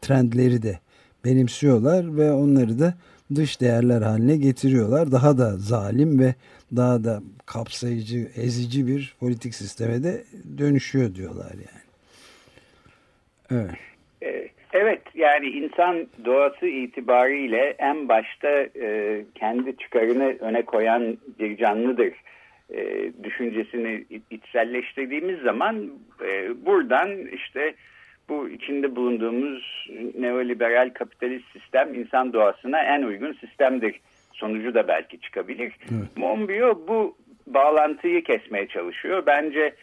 trendleri 0.00 0.62
de 0.62 0.78
benimsiyorlar 1.24 2.16
ve 2.16 2.32
onları 2.32 2.78
da 2.78 2.94
dış 3.34 3.60
değerler 3.60 4.02
haline 4.02 4.36
getiriyorlar. 4.36 5.12
Daha 5.12 5.38
da 5.38 5.56
zalim 5.56 6.20
ve 6.20 6.34
daha 6.76 7.04
da 7.04 7.20
kapsayıcı, 7.46 8.18
ezici 8.36 8.86
bir 8.86 9.16
politik 9.20 9.54
sisteme 9.54 10.02
de 10.02 10.24
dönüşüyor 10.58 11.14
diyorlar 11.14 11.52
yani. 11.52 11.86
Evet. 13.50 13.70
Ee, 14.22 14.48
evet 14.72 15.02
yani 15.14 15.46
insan 15.46 16.06
doğası 16.24 16.66
itibariyle 16.66 17.74
en 17.78 18.08
başta 18.08 18.48
e, 18.80 19.24
kendi 19.34 19.76
çıkarını 19.76 20.36
öne 20.40 20.62
koyan 20.62 21.18
bir 21.38 21.56
canlıdır 21.56 22.12
e, 22.74 23.12
düşüncesini 23.22 24.04
içselleştirdiğimiz 24.30 25.40
zaman 25.40 25.90
e, 26.24 26.64
buradan 26.66 27.26
işte 27.26 27.74
bu 28.28 28.48
içinde 28.48 28.96
bulunduğumuz 28.96 29.88
neoliberal 30.18 30.90
kapitalist 30.94 31.44
sistem 31.52 31.94
insan 31.94 32.32
doğasına 32.32 32.82
en 32.82 33.02
uygun 33.02 33.32
sistemdir 33.32 34.00
sonucu 34.32 34.74
da 34.74 34.88
belki 34.88 35.20
çıkabilir. 35.20 35.72
Evet. 35.82 36.16
Monbiot 36.16 36.88
bu 36.88 37.16
bağlantıyı 37.46 38.24
kesmeye 38.24 38.68
çalışıyor. 38.68 39.22
Bence 39.26 39.74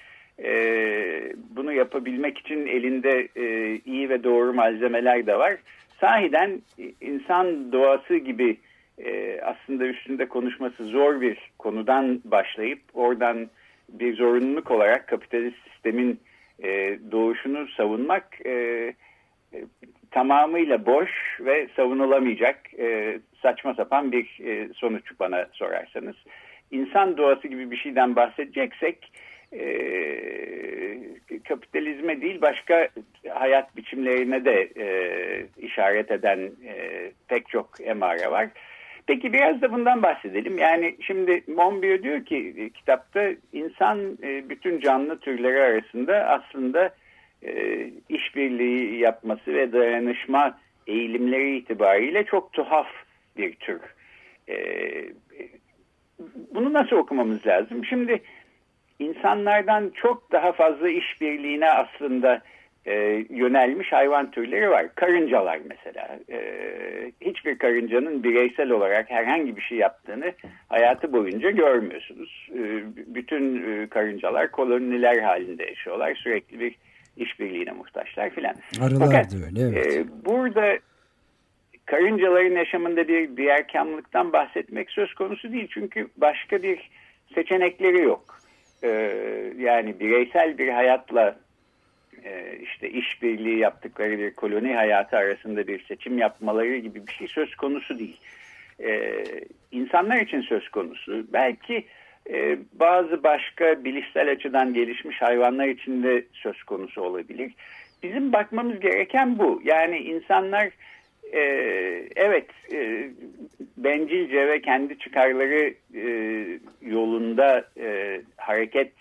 e, 0.44 0.54
bunu 1.56 1.74
yapabilmek 1.74 2.38
için 2.38 2.68
elinde 2.68 3.28
e, 3.36 3.76
iyi 3.86 4.10
ve 4.10 4.24
doğru 4.24 4.54
malzemeler 4.54 5.26
de 5.26 5.40
var. 5.40 5.58
Sahiden 6.00 6.62
insan 7.02 7.72
doğası 7.72 8.16
gibi 8.16 8.58
e, 8.98 9.42
aslında 9.42 9.86
üstünde 9.86 10.28
konuşması 10.28 10.86
zor 10.86 11.22
bir 11.22 11.52
konudan 11.58 12.22
başlayıp 12.26 12.82
oradan 12.94 13.50
bir 13.90 14.18
zorunluluk 14.18 14.72
olarak 14.72 15.08
kapitalist 15.08 15.58
sistemin 15.72 16.20
e, 16.64 17.00
doğuşunu 17.12 17.68
savunmak 17.68 18.46
e, 18.46 18.52
e, 18.52 18.94
tamamıyla 20.12 20.86
boş 20.86 21.10
ve 21.40 21.68
savunulamayacak 21.76 22.60
saçma 23.42 23.74
sapan 23.74 24.12
bir 24.12 24.40
sonuç 24.76 25.04
bana 25.20 25.48
sorarsanız. 25.52 26.16
İnsan 26.72 27.18
doğası 27.18 27.48
gibi 27.48 27.72
bir 27.72 27.78
şeyden 27.78 28.16
bahsedeceksek 28.16 29.12
kapitalizme 31.48 32.22
değil 32.22 32.42
başka 32.42 32.90
hayat 33.30 33.76
biçimlerine 33.76 34.46
de 34.46 34.70
işaret 35.58 36.12
eden 36.12 36.52
pek 37.28 37.50
çok 37.50 37.70
emare 37.82 38.32
var. 38.32 38.50
Peki 39.08 39.34
biraz 39.34 39.62
da 39.62 39.72
bundan 39.72 40.04
bahsedelim. 40.04 40.58
Yani 40.58 40.96
şimdi 41.02 41.44
Monbiot 41.48 42.04
diyor 42.04 42.26
ki 42.26 42.54
e, 42.58 42.70
kitapta 42.70 43.30
insan 43.54 44.18
e, 44.24 44.50
bütün 44.50 44.80
canlı 44.80 45.20
türleri 45.20 45.62
arasında 45.62 46.16
aslında 46.16 46.96
e, 47.46 47.84
işbirliği 48.10 49.00
yapması 49.00 49.54
ve 49.54 49.74
dayanışma 49.74 50.60
eğilimleri 50.88 51.58
itibariyle 51.58 52.24
çok 52.24 52.54
tuhaf 52.54 52.88
bir 53.38 53.56
tür. 53.56 53.82
Bunu 56.54 56.74
nasıl 56.74 56.96
okumamız 56.96 57.48
lazım? 57.48 57.86
Şimdi 57.86 58.22
insanlardan 59.00 59.92
çok 59.96 60.32
daha 60.32 60.52
fazla 60.52 60.90
işbirliğine 60.90 61.72
aslında 61.72 62.42
e, 62.86 62.94
yönelmiş 63.30 63.92
hayvan 63.92 64.32
türleri 64.32 64.70
var. 64.70 64.96
Karıncalar 64.96 65.60
mesela. 65.70 66.20
E, 66.32 66.40
hiçbir 67.22 67.58
karıncanın 67.58 68.24
bireysel 68.24 68.70
olarak 68.70 69.10
herhangi 69.10 69.58
bir 69.58 69.62
şey 69.62 69.78
yaptığını 69.78 70.34
hayatı 70.70 71.14
boyunca 71.14 71.50
görmüyorsunuz. 71.50 72.50
E, 72.52 72.84
bütün 73.16 73.72
e, 73.72 73.88
karıncalar 73.88 74.52
koloniler 74.52 75.18
halinde 75.18 75.64
yaşıyorlar. 75.64 76.16
Sürekli 76.16 76.60
bir 76.60 76.76
işbirliğine 77.18 77.72
muhtaçlar 77.72 78.30
filan. 78.30 78.56
Arılar 78.82 79.06
Fakat, 79.06 79.32
da 79.32 79.36
öyle 79.46 79.80
evet. 79.80 79.98
E, 79.98 80.26
burada 80.26 80.78
karıncaların 81.86 82.56
yaşamında 82.56 83.08
bir 83.08 83.38
diğerkamlıktan 83.38 84.34
bahsetmek 84.34 84.90
söz 84.90 85.14
konusu 85.14 85.54
değil. 85.54 85.68
Çünkü 85.74 86.08
başka 86.18 86.64
bir 86.64 86.90
seçenekleri 87.36 88.02
yok. 88.02 88.40
E, 88.84 88.90
yani 89.58 90.00
bireysel 90.00 90.58
bir 90.58 90.70
hayatla 90.70 91.43
e, 92.26 92.58
işte 92.62 92.90
işbirliği 92.90 93.58
yaptıkları 93.58 94.20
bir 94.20 94.34
koloni 94.34 94.76
hayatı 94.76 95.18
arasında 95.18 95.68
bir 95.68 95.84
seçim 95.84 96.18
yapmaları 96.18 96.78
gibi 96.78 97.08
bir 97.08 97.12
şey 97.12 97.28
söz 97.28 97.56
konusu 97.56 98.00
değil. 98.00 98.18
E, 98.80 99.24
insanlar 99.72 100.18
için 100.22 100.42
söz 100.42 100.70
konusu. 100.70 101.26
Belki 101.34 101.86
e, 102.30 102.58
bazı 102.74 103.24
başka 103.24 103.84
bilişsel 103.84 104.32
açıdan 104.32 104.74
gelişmiş 104.74 105.22
hayvanlar 105.22 105.68
için 105.68 106.04
de 106.04 106.24
söz 106.34 106.64
konusu 106.64 107.02
olabilir. 107.02 107.52
Bizim 108.04 108.34
bakmamız 108.34 108.80
gereken 108.80 109.40
bu. 109.40 109.62
Yani 109.64 109.98
insanlar 109.98 110.70
e, 111.34 111.42
evet 112.16 112.50
bencilce 113.78 114.48
ve 114.48 114.62
kendi 114.62 114.98
çıkarları 114.98 115.74
yolunda 116.82 117.66
hareket 118.38 118.92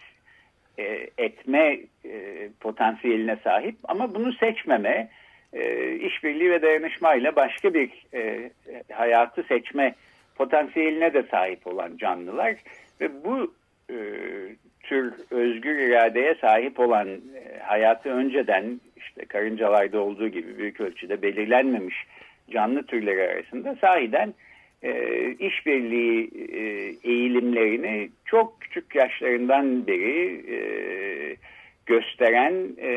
e, 0.78 1.06
etme 1.18 1.78
e, 2.04 2.48
potansiyeline 2.60 3.36
sahip. 3.44 3.76
Ama 3.84 4.14
bunu 4.14 4.32
seçmeme, 4.32 5.08
e, 5.52 5.92
işbirliği 5.94 6.50
ve 6.50 6.62
dayanışmayla 6.62 7.36
başka 7.36 7.74
bir 7.74 7.90
hayatı 8.92 9.42
seçme 9.42 9.94
potansiyeline 10.34 11.14
de 11.14 11.22
sahip 11.22 11.66
olan 11.66 11.96
canlılar 11.96 12.54
ve 13.00 13.24
bu 13.24 13.54
tür 14.82 15.12
özgür 15.30 15.78
iradeye 15.78 16.34
sahip 16.34 16.80
olan 16.80 17.08
hayatı 17.62 18.10
önceden 18.10 18.80
işte 18.96 19.24
karıncalarda 19.24 20.00
olduğu 20.00 20.28
gibi 20.28 20.58
büyük 20.58 20.80
ölçüde 20.80 21.22
belirlenmemiş 21.22 21.96
canlı 22.50 22.82
türleri 22.82 23.30
arasında 23.30 23.76
sahiden 23.80 24.28
e, 24.28 24.51
işbirliği 25.38 26.30
e, 26.52 26.60
eğilimlerini 27.10 28.10
çok 28.24 28.60
küçük 28.60 28.94
yaşlarından 28.94 29.86
beri 29.86 30.44
e, 30.54 30.58
gösteren 31.86 32.54
e, 32.82 32.90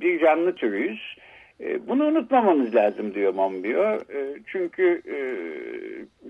bir 0.00 0.20
canlı 0.20 0.54
türüyüz. 0.54 1.16
E, 1.60 1.88
bunu 1.88 2.04
unutmamamız 2.04 2.74
lazım 2.74 3.14
diyor 3.14 3.34
Monbiot. 3.34 4.10
E, 4.10 4.36
çünkü 4.46 5.02
e, 5.06 5.16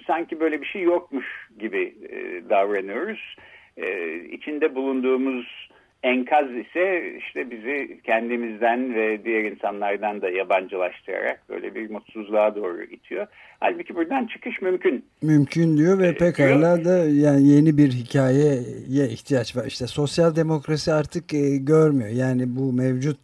sanki 0.06 0.40
böyle 0.40 0.60
bir 0.60 0.66
şey 0.66 0.82
yokmuş 0.82 1.26
gibi 1.58 1.94
e, 2.10 2.50
davranıyoruz. 2.50 3.36
E, 3.76 4.14
içinde 4.14 4.74
bulunduğumuz 4.74 5.68
enkaz 6.02 6.50
ise 6.50 7.14
işte 7.18 7.50
bizi 7.50 8.00
kendimizden 8.04 8.94
ve 8.94 9.24
diğer 9.24 9.44
insanlardan 9.44 10.22
da 10.22 10.30
yabancılaştırarak 10.30 11.40
böyle 11.48 11.74
bir 11.74 11.90
mutsuzluğa 11.90 12.56
doğru 12.56 12.82
itiyor. 12.82 13.26
Halbuki 13.60 13.94
buradan 13.94 14.26
çıkış 14.26 14.62
mümkün. 14.62 15.04
Mümkün 15.22 15.76
diyor 15.76 15.98
ve 15.98 16.14
pekala 16.14 16.84
da 16.84 16.98
yani 16.98 17.48
yeni 17.48 17.78
bir 17.78 17.92
hikayeye 17.92 18.58
ihtiyaç 19.08 19.56
var. 19.56 19.64
İşte 19.66 19.86
sosyal 19.86 20.36
demokrasi 20.36 20.92
artık 20.92 21.34
e, 21.34 21.56
görmüyor. 21.56 22.10
Yani 22.10 22.56
bu 22.56 22.72
mevcut 22.72 23.18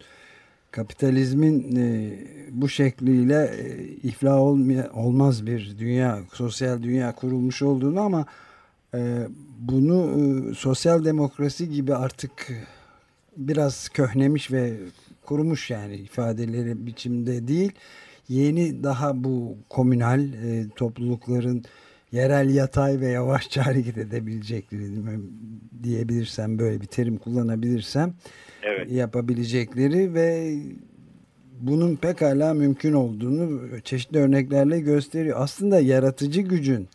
kapitalizmin 0.71 1.75
e, 1.75 2.11
bu 2.51 2.69
şekliyle 2.69 3.43
e, 3.43 3.83
iflah 4.07 4.39
olmaya, 4.39 4.91
olmaz 4.93 5.47
bir 5.47 5.75
dünya, 5.79 6.19
sosyal 6.33 6.83
dünya 6.83 7.15
kurulmuş 7.15 7.61
olduğunu 7.61 8.01
ama 8.01 8.21
e, 8.21 8.48
bunu 9.59 10.19
e, 10.51 10.53
sosyal 10.53 11.05
demokrasi 11.05 11.69
gibi 11.69 11.95
artık 11.95 12.51
biraz 13.37 13.89
köhnemiş 13.89 14.51
ve 14.51 14.73
kurumuş 15.25 15.69
yani 15.69 15.95
ifadeleri 15.95 16.85
biçimde 16.85 17.47
değil. 17.47 17.71
Yeni 18.29 18.83
daha 18.83 19.23
bu 19.23 19.57
komünal 19.69 20.19
e, 20.19 20.69
toplulukların 20.75 21.63
yerel 22.11 22.55
yatay 22.55 22.99
ve 22.99 23.07
yavaşça 23.07 23.65
hareket 23.65 23.97
edebilecekleri 23.97 24.91
diyebilirsem 25.83 26.59
böyle 26.59 26.81
bir 26.81 26.85
terim 26.85 27.17
kullanabilirsem 27.17 28.13
evet. 28.63 28.91
yapabilecekleri 28.91 30.13
ve 30.13 30.57
bunun 31.59 31.95
pekala 31.95 32.53
mümkün 32.53 32.93
olduğunu 32.93 33.61
çeşitli 33.81 34.19
örneklerle 34.19 34.79
gösteriyor. 34.79 35.37
Aslında 35.39 35.79
yaratıcı 35.79 36.41
gücün 36.41 36.87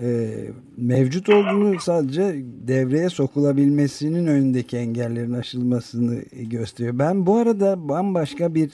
e, 0.00 0.30
mevcut 0.76 1.28
olduğunu 1.28 1.80
sadece 1.80 2.36
devreye 2.66 3.08
sokulabilmesinin 3.08 4.26
önündeki 4.26 4.76
engellerin 4.76 5.32
aşılmasını 5.32 6.22
gösteriyor. 6.32 6.98
Ben 6.98 7.26
bu 7.26 7.36
arada 7.36 7.88
bambaşka 7.88 8.54
bir 8.54 8.70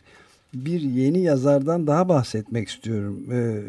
bir 0.54 0.80
yeni 0.80 1.20
yazardan 1.20 1.86
daha 1.86 2.08
bahsetmek 2.08 2.68
istiyorum. 2.68 3.20
Ee, 3.32 3.62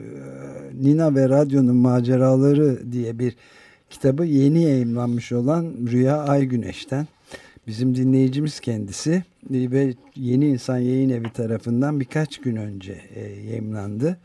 Nina 0.82 1.16
ve 1.16 1.30
Radyo'nun 1.30 1.76
Maceraları 1.76 2.92
diye 2.92 3.20
bir 3.20 3.36
kitabı 3.89 4.26
yeni 4.26 4.63
yayınlanmış 4.63 5.32
olan 5.32 5.74
Rüya 5.92 6.18
Aygüneş'ten. 6.18 7.08
Bizim 7.68 7.96
dinleyicimiz 7.96 8.60
kendisi 8.60 9.24
ve 9.52 9.94
Yeni 10.16 10.48
İnsan 10.48 10.78
Yayın 10.78 11.10
Evi 11.10 11.34
tarafından 11.34 12.00
birkaç 12.00 12.38
gün 12.38 12.56
önce 12.56 12.96
e, 13.16 13.22
yayınlandı 13.22 14.10
e, 14.10 14.18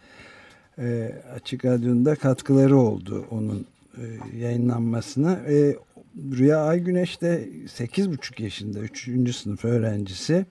Açık 1.35 1.65
Radyo'nun 1.65 2.15
katkıları 2.15 2.77
oldu 2.77 3.27
onun 3.31 3.67
e, 3.97 4.05
yayınlanmasına. 4.39 5.33
E, 5.33 5.77
Rüya 6.17 6.63
Aygüneş 6.63 7.21
de 7.21 7.49
8,5 7.67 8.43
yaşında 8.43 8.79
3. 8.79 9.37
sınıf 9.37 9.65
öğrencisi. 9.65 10.47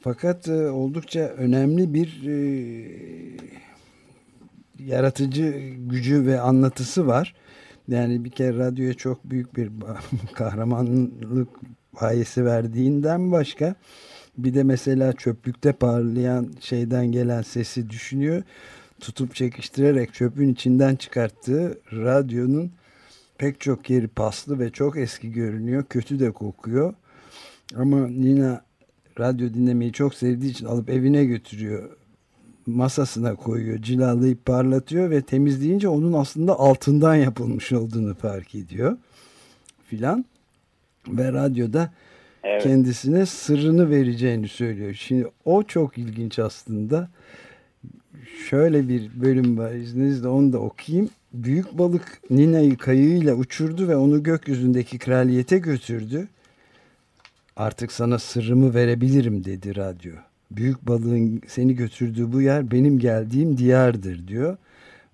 Fakat 0.00 0.48
e, 0.48 0.70
oldukça 0.70 1.20
önemli 1.20 1.94
bir 1.94 2.22
e, 2.26 2.36
yaratıcı 4.78 5.54
gücü 5.76 6.26
ve 6.26 6.40
anlatısı 6.40 7.06
var. 7.06 7.34
Yani 7.88 8.24
bir 8.24 8.30
kere 8.30 8.58
radyoya 8.58 8.94
çok 8.94 9.24
büyük 9.24 9.56
bir 9.56 9.70
kahramanlık 10.34 11.48
payesi 11.92 12.44
verdiğinden 12.44 13.32
başka 13.32 13.74
bir 14.38 14.54
de 14.54 14.62
mesela 14.62 15.12
çöplükte 15.12 15.72
parlayan 15.72 16.50
şeyden 16.60 17.12
gelen 17.12 17.42
sesi 17.42 17.90
düşünüyor 17.90 18.42
tutup 19.00 19.34
çekiştirerek 19.34 20.14
çöpün 20.14 20.52
içinden 20.52 20.96
çıkarttığı 20.96 21.78
radyonun 21.92 22.72
pek 23.38 23.60
çok 23.60 23.90
yeri 23.90 24.08
paslı 24.08 24.58
ve 24.58 24.70
çok 24.70 24.96
eski 24.96 25.32
görünüyor. 25.32 25.84
Kötü 25.90 26.20
de 26.20 26.30
kokuyor. 26.30 26.94
Ama 27.76 28.06
Nina 28.06 28.64
radyo 29.20 29.54
dinlemeyi 29.54 29.92
çok 29.92 30.14
sevdiği 30.14 30.50
için 30.50 30.66
alıp 30.66 30.90
evine 30.90 31.24
götürüyor. 31.24 31.90
Masasına 32.66 33.34
koyuyor, 33.34 33.82
cilalayıp 33.82 34.44
parlatıyor 34.44 35.10
ve 35.10 35.22
temizleyince 35.22 35.88
onun 35.88 36.12
aslında 36.12 36.58
altından 36.58 37.14
yapılmış 37.14 37.72
olduğunu 37.72 38.14
fark 38.14 38.54
ediyor. 38.54 38.96
Filan. 39.86 40.24
Ve 41.08 41.32
radyoda 41.32 41.92
evet. 42.44 42.62
kendisine 42.62 43.26
sırrını 43.26 43.90
vereceğini 43.90 44.48
söylüyor. 44.48 44.94
Şimdi 44.94 45.30
o 45.44 45.62
çok 45.62 45.98
ilginç 45.98 46.38
aslında 46.38 47.08
şöyle 48.48 48.88
bir 48.88 49.10
bölüm 49.22 49.58
var 49.58 49.72
izninizle 49.72 50.28
onu 50.28 50.52
da 50.52 50.58
okuyayım. 50.58 51.10
Büyük 51.32 51.78
balık 51.78 52.20
Nina'yı 52.30 52.76
kayığıyla 52.76 53.34
uçurdu 53.34 53.88
ve 53.88 53.96
onu 53.96 54.22
gökyüzündeki 54.22 54.98
kraliyete 54.98 55.58
götürdü. 55.58 56.28
Artık 57.56 57.92
sana 57.92 58.18
sırrımı 58.18 58.74
verebilirim 58.74 59.44
dedi 59.44 59.76
radyo. 59.76 60.12
Büyük 60.50 60.82
balığın 60.82 61.42
seni 61.46 61.74
götürdüğü 61.74 62.32
bu 62.32 62.40
yer 62.40 62.70
benim 62.70 62.98
geldiğim 62.98 63.58
diyardır 63.58 64.28
diyor. 64.28 64.56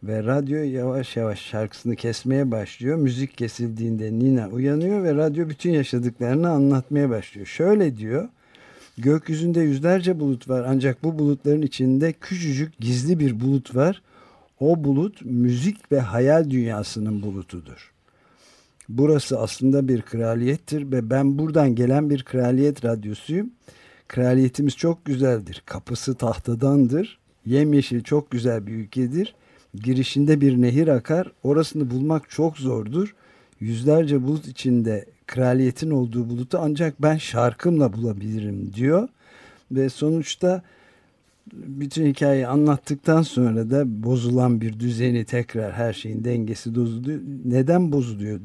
Ve 0.03 0.25
radyo 0.25 0.59
yavaş 0.63 1.17
yavaş 1.17 1.41
şarkısını 1.41 1.97
kesmeye 1.97 2.51
başlıyor. 2.51 2.97
Müzik 2.97 3.39
kesildiğinde 3.39 4.13
Nina 4.13 4.49
uyanıyor 4.49 5.03
ve 5.03 5.15
radyo 5.15 5.49
bütün 5.49 5.71
yaşadıklarını 5.71 6.51
anlatmaya 6.51 7.11
başlıyor. 7.11 7.47
Şöyle 7.47 7.97
diyor. 7.97 8.29
Gökyüzünde 8.99 9.61
yüzlerce 9.61 10.21
bulut 10.21 10.49
var 10.49 10.65
ancak 10.69 11.05
bu 11.05 11.19
bulutların 11.19 11.63
içinde 11.63 12.13
küçücük 12.13 12.79
gizli 12.81 13.19
bir 13.19 13.41
bulut 13.41 13.77
var. 13.77 14.03
O 14.61 14.85
bulut 14.85 15.25
müzik 15.25 15.93
ve 15.93 16.01
hayal 16.01 16.51
dünyasının 16.51 17.23
bulutudur. 17.23 17.93
Burası 18.89 19.41
aslında 19.41 19.89
bir 19.89 20.03
kraliyettir 20.03 20.93
ve 20.93 21.11
ben 21.11 21.39
buradan 21.39 21.75
gelen 21.75 22.11
bir 22.11 22.23
kraliyet 22.23 22.85
radyosuyum. 22.85 23.51
Kraliyetimiz 24.09 24.77
çok 24.77 25.05
güzeldir. 25.05 25.63
Kapısı 25.67 26.15
tahtadandır. 26.15 27.19
Yemyeşil 27.47 28.03
çok 28.03 28.31
güzel 28.31 28.67
bir 28.67 28.73
ülkedir. 28.73 29.35
Girişinde 29.75 30.41
bir 30.41 30.63
nehir 30.63 30.89
akar. 30.89 31.33
Orasını 31.43 31.91
bulmak 31.91 32.31
çok 32.31 32.59
zordur. 32.59 33.15
Yüzlerce 33.63 34.23
bulut 34.23 34.49
içinde 34.49 35.07
kraliyetin 35.27 35.91
olduğu 35.91 36.31
bulutu 36.31 36.59
ancak 36.61 37.03
ben 37.03 37.17
şarkımla 37.17 37.93
bulabilirim 37.93 38.73
diyor. 38.75 39.09
Ve 39.73 39.89
sonuçta 39.89 40.63
bütün 41.53 42.07
hikayeyi 42.07 42.47
anlattıktan 42.47 43.23
sonra 43.23 43.71
da 43.71 44.03
bozulan 44.03 44.61
bir 44.61 44.81
düzeni 44.81 45.25
tekrar 45.25 45.73
her 45.73 45.93
şeyin 45.93 46.25
dengesi 46.25 46.75
bozuluyor. 46.75 47.21
Neden 47.45 47.93
bozuluyor? 47.93 48.41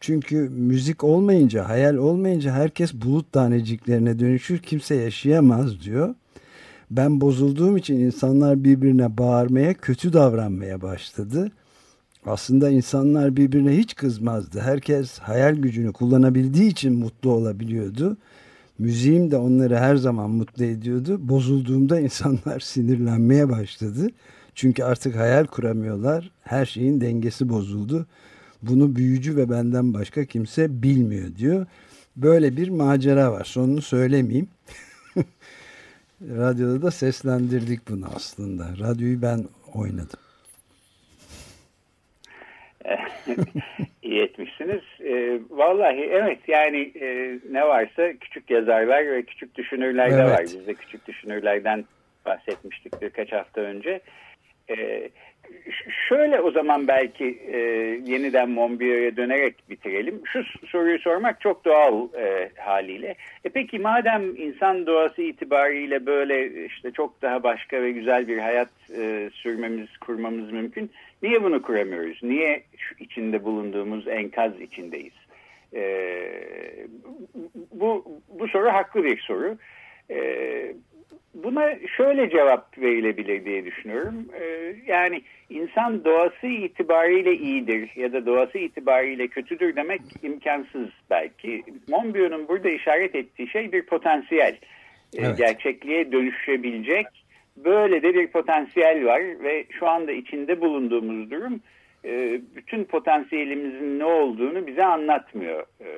Çünkü 0.00 0.36
müzik 0.48 1.04
olmayınca, 1.04 1.68
hayal 1.68 1.96
olmayınca 1.96 2.52
herkes 2.52 2.94
bulut 2.94 3.32
taneciklerine 3.32 4.18
dönüşür, 4.18 4.58
kimse 4.58 4.94
yaşayamaz 4.94 5.80
diyor. 5.80 6.14
Ben 6.90 7.20
bozulduğum 7.20 7.76
için 7.76 7.98
insanlar 7.98 8.64
birbirine 8.64 9.18
bağırmaya, 9.18 9.74
kötü 9.74 10.12
davranmaya 10.12 10.82
başladı 10.82 11.50
aslında 12.26 12.70
insanlar 12.70 13.36
birbirine 13.36 13.76
hiç 13.76 13.94
kızmazdı. 13.94 14.60
Herkes 14.60 15.18
hayal 15.18 15.54
gücünü 15.54 15.92
kullanabildiği 15.92 16.70
için 16.70 16.92
mutlu 16.92 17.30
olabiliyordu. 17.30 18.16
Müziğim 18.78 19.30
de 19.30 19.36
onları 19.36 19.76
her 19.76 19.96
zaman 19.96 20.30
mutlu 20.30 20.64
ediyordu. 20.64 21.28
Bozulduğumda 21.28 22.00
insanlar 22.08 22.60
sinirlenmeye 22.60 23.48
başladı. 23.48 24.10
Çünkü 24.54 24.84
artık 24.84 25.16
hayal 25.16 25.46
kuramıyorlar. 25.46 26.30
Her 26.42 26.66
şeyin 26.66 27.00
dengesi 27.00 27.48
bozuldu. 27.48 28.06
Bunu 28.62 28.96
büyücü 28.96 29.36
ve 29.36 29.50
benden 29.50 29.94
başka 29.94 30.24
kimse 30.24 30.82
bilmiyor 30.82 31.36
diyor. 31.36 31.66
Böyle 32.16 32.56
bir 32.56 32.68
macera 32.68 33.32
var. 33.32 33.44
Sonunu 33.44 33.82
söylemeyeyim. 33.82 34.48
Radyoda 36.22 36.82
da 36.82 36.90
seslendirdik 36.90 37.88
bunu 37.88 38.06
aslında. 38.16 38.78
Radyoyu 38.78 39.22
ben 39.22 39.44
oynadım. 39.74 40.20
İyi 44.02 44.22
etmişsiniz. 44.22 44.82
E, 45.00 45.38
vallahi 45.50 46.00
evet 46.00 46.38
yani 46.48 46.92
e, 47.00 47.38
ne 47.50 47.66
varsa 47.66 48.12
küçük 48.12 48.50
yazarlar 48.50 49.10
ve 49.10 49.22
küçük 49.22 49.54
düşünürler 49.54 50.10
de 50.10 50.14
evet. 50.14 50.30
var. 50.30 50.42
Biz 50.42 50.66
de 50.66 50.74
küçük 50.74 51.06
düşünürlerden 51.06 51.84
bahsetmiştik 52.26 53.02
birkaç 53.02 53.32
hafta 53.32 53.60
önce. 53.60 54.00
E, 54.70 55.08
şöyle 56.08 56.40
o 56.40 56.50
zaman 56.50 56.88
belki 56.88 57.38
e, 57.52 57.58
yeniden 58.04 58.50
Monbiot'a 58.50 59.16
dönerek 59.16 59.70
bitirelim. 59.70 60.22
Şu 60.24 60.44
soruyu 60.66 60.98
sormak 60.98 61.40
çok 61.40 61.64
doğal 61.64 62.08
e, 62.18 62.50
haliyle. 62.56 63.14
E 63.44 63.48
peki 63.48 63.78
madem 63.78 64.36
insan 64.36 64.86
doğası 64.86 65.22
itibariyle 65.22 66.06
böyle 66.06 66.64
işte 66.64 66.90
çok 66.90 67.22
daha 67.22 67.42
başka 67.42 67.82
ve 67.82 67.90
güzel 67.90 68.28
bir 68.28 68.38
hayat 68.38 68.70
e, 68.98 69.30
sürmemiz, 69.32 69.96
kurmamız 69.96 70.52
mümkün. 70.52 70.90
Niye 71.22 71.42
bunu 71.42 71.62
kuramıyoruz? 71.62 72.22
Niye 72.22 72.62
şu 72.78 72.94
içinde 72.98 73.44
bulunduğumuz 73.44 74.08
enkaz 74.08 74.60
içindeyiz? 74.60 75.14
E, 75.74 75.84
bu, 77.72 78.04
bu 78.28 78.48
soru 78.48 78.68
haklı 78.68 79.04
bir 79.04 79.18
soru. 79.20 79.58
E, 80.10 80.18
buna 81.34 81.70
şöyle 81.96 82.30
cevap 82.30 82.78
verilebilir 82.78 83.44
diye 83.44 83.64
düşünüyorum. 83.64 84.26
Ee, 84.40 84.74
yani 84.86 85.22
insan 85.50 86.04
doğası 86.04 86.46
itibariyle 86.46 87.34
iyidir 87.34 87.90
ya 87.96 88.12
da 88.12 88.26
doğası 88.26 88.58
itibariyle 88.58 89.28
kötüdür 89.28 89.76
demek 89.76 90.00
imkansız 90.22 90.88
belki. 91.10 91.62
Monbiot'un 91.88 92.48
burada 92.48 92.68
işaret 92.68 93.14
ettiği 93.14 93.48
şey 93.48 93.72
bir 93.72 93.86
potansiyel. 93.86 94.58
Ee, 95.14 95.18
evet. 95.18 95.38
Gerçekliğe 95.38 96.12
dönüşebilecek 96.12 97.06
böyle 97.56 98.02
de 98.02 98.14
bir 98.14 98.26
potansiyel 98.26 99.04
var 99.04 99.20
ve 99.20 99.64
şu 99.78 99.88
anda 99.88 100.12
içinde 100.12 100.60
bulunduğumuz 100.60 101.30
durum 101.30 101.60
e, 102.04 102.40
bütün 102.56 102.84
potansiyelimizin 102.84 103.98
ne 103.98 104.04
olduğunu 104.04 104.66
bize 104.66 104.84
anlatmıyor 104.84 105.66
e, 105.80 105.88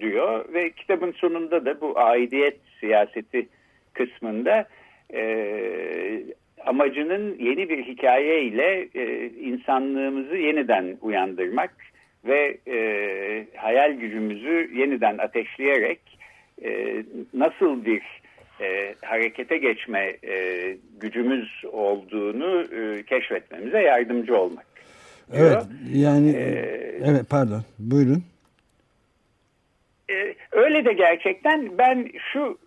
diyor 0.00 0.52
ve 0.54 0.70
kitabın 0.70 1.12
sonunda 1.12 1.64
da 1.64 1.80
bu 1.80 1.98
aidiyet 1.98 2.56
siyaseti 2.80 3.48
kısmında 3.92 4.68
e, 5.14 5.24
amacının 6.66 7.38
yeni 7.38 7.68
bir 7.68 7.84
hikaye 7.84 8.42
ile 8.42 8.88
e, 8.94 9.26
insanlığımızı 9.28 10.36
yeniden 10.36 10.96
uyandırmak 11.00 11.74
ve 12.24 12.58
e, 12.68 12.76
hayal 13.56 13.92
gücümüzü 13.92 14.70
yeniden 14.74 15.18
ateşleyerek 15.18 16.00
e, 16.64 17.02
nasıl 17.34 17.84
bir 17.84 18.02
e, 18.60 18.94
harekete 19.02 19.58
geçme 19.58 20.16
e, 20.24 20.76
gücümüz 21.00 21.64
olduğunu 21.72 22.62
e, 22.62 23.02
keşfetmemize 23.02 23.82
yardımcı 23.82 24.36
olmak. 24.36 24.66
Diyor. 25.32 25.50
Evet 25.52 25.64
yani 25.92 26.30
ee, 26.30 27.00
evet 27.04 27.30
pardon 27.30 27.62
buyurun. 27.78 28.24
E, 30.10 30.34
öyle 30.52 30.84
de 30.84 30.92
gerçekten 30.92 31.78
ben 31.78 32.08
şu 32.32 32.58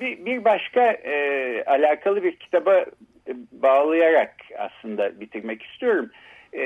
bir, 0.00 0.24
bir 0.26 0.44
başka 0.44 0.92
e, 0.92 1.64
alakalı 1.66 2.22
bir 2.22 2.36
kitaba 2.36 2.84
bağlayarak 3.52 4.34
aslında 4.58 5.20
bitirmek 5.20 5.62
istiyorum. 5.62 6.10
E, 6.54 6.62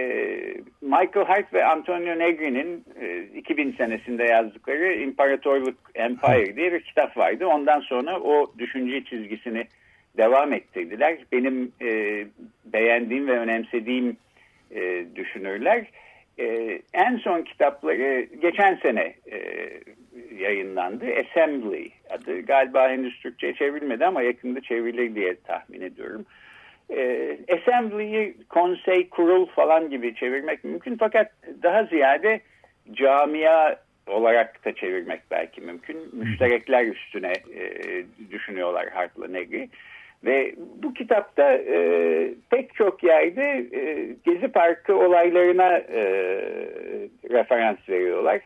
Michael 0.83 1.27
Hart 1.27 1.55
ve 1.55 1.65
Antonio 1.65 2.19
Negri'nin 2.19 2.85
e, 3.01 3.23
2000 3.39 3.73
senesinde 3.73 4.25
yazdıkları 4.25 4.93
İmparatorluk 4.93 5.77
Empire 5.95 6.57
diye 6.57 6.73
bir 6.73 6.81
kitap 6.81 7.17
vardı. 7.17 7.47
Ondan 7.47 7.81
sonra 7.81 8.21
o 8.21 8.53
düşünce 8.59 9.05
çizgisini 9.05 9.67
devam 10.17 10.53
ettirdiler. 10.53 11.19
Benim 11.33 11.73
e, 11.83 12.25
beğendiğim 12.65 13.29
ve 13.29 13.39
önemsediğim 13.39 14.17
e, 14.75 15.05
düşünürler. 15.15 15.87
E, 16.39 16.79
en 16.95 17.17
son 17.17 17.43
kitapları 17.43 18.27
geçen 18.43 18.75
sene 18.75 19.15
e, 19.33 19.41
yayınlandı. 20.39 21.05
Assembly 21.07 21.91
adı. 22.13 22.41
Galiba 22.41 22.89
henüz 22.89 23.21
Türkçe'ye 23.21 23.55
çevrilmedi 23.55 24.07
ama 24.07 24.23
yakında 24.23 24.61
çevrilir 24.61 25.15
diye 25.15 25.37
tahmin 25.47 25.81
ediyorum. 25.81 26.27
E, 26.91 27.37
Assembly'yi 27.53 28.37
konsey, 28.49 29.09
kurul 29.09 29.47
falan 29.47 29.91
gibi 29.91 30.15
çevirmek 30.15 30.65
mümkün. 30.65 30.97
Fakat 30.97 31.33
daha 31.63 31.85
ziyade 31.85 32.41
camia 32.93 33.77
olarak 34.07 34.65
da 34.65 34.75
çevirmek 34.75 35.21
belki 35.31 35.61
mümkün. 35.61 35.99
Müşterekler 36.13 36.87
üstüne 36.87 37.33
e, 37.55 38.05
düşünüyorlar 38.31 38.89
Hart'la 38.89 39.29
Negri. 39.29 39.69
Ve 40.25 40.55
bu 40.83 40.95
kitapta 40.95 41.53
e, 41.53 42.29
pek 42.51 42.75
çok 42.75 43.03
yerde 43.03 43.67
e, 43.73 44.09
Gezi 44.25 44.49
Parkı 44.49 44.97
olaylarına 44.97 45.77
e, 45.77 46.03
referans 47.31 47.89
veriyorlar. 47.89 48.41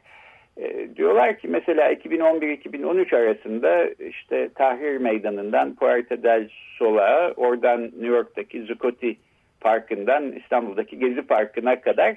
E, 0.56 0.96
diyorlar 0.96 1.38
ki 1.38 1.48
mesela 1.48 1.92
2011-2013 1.92 3.16
arasında 3.16 3.88
işte 4.08 4.48
Tahrir 4.54 4.96
Meydanı'ndan 4.96 5.74
Puerta 5.74 6.22
del 6.22 6.48
Sol'a, 6.78 7.32
oradan 7.36 7.82
New 7.82 8.06
York'taki 8.06 8.62
Zuccotti 8.62 9.16
Parkı'ndan 9.60 10.32
İstanbul'daki 10.32 10.98
Gezi 10.98 11.22
Parkı'na 11.22 11.80
kadar 11.80 12.16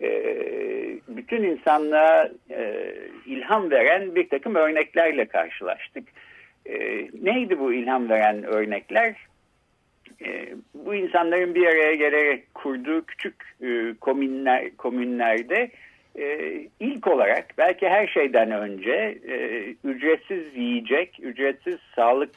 e, 0.00 0.08
bütün 1.08 1.42
insanlığa 1.42 2.30
e, 2.50 2.84
ilham 3.26 3.70
veren 3.70 4.14
bir 4.14 4.28
takım 4.28 4.54
örneklerle 4.54 5.24
karşılaştık. 5.24 6.08
E, 6.66 6.74
neydi 7.22 7.58
bu 7.58 7.72
ilham 7.72 8.08
veren 8.08 8.42
örnekler? 8.42 9.16
E, 10.24 10.48
bu 10.74 10.94
insanların 10.94 11.54
bir 11.54 11.66
araya 11.66 11.94
gelerek 11.94 12.54
kurduğu 12.54 13.04
küçük 13.06 13.34
e, 13.62 13.94
komünler, 14.00 14.76
komünlerde 14.76 15.70
e, 16.18 16.50
ilk 16.80 17.06
olarak 17.06 17.46
belki 17.58 17.88
her 17.88 18.06
şeyden 18.06 18.50
önce 18.50 19.18
e, 19.28 19.64
ücretsiz 19.84 20.56
yiyecek, 20.56 21.18
ücretsiz 21.22 21.76
sağlık 21.96 22.34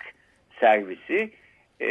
servisi 0.60 1.32
e, 1.80 1.88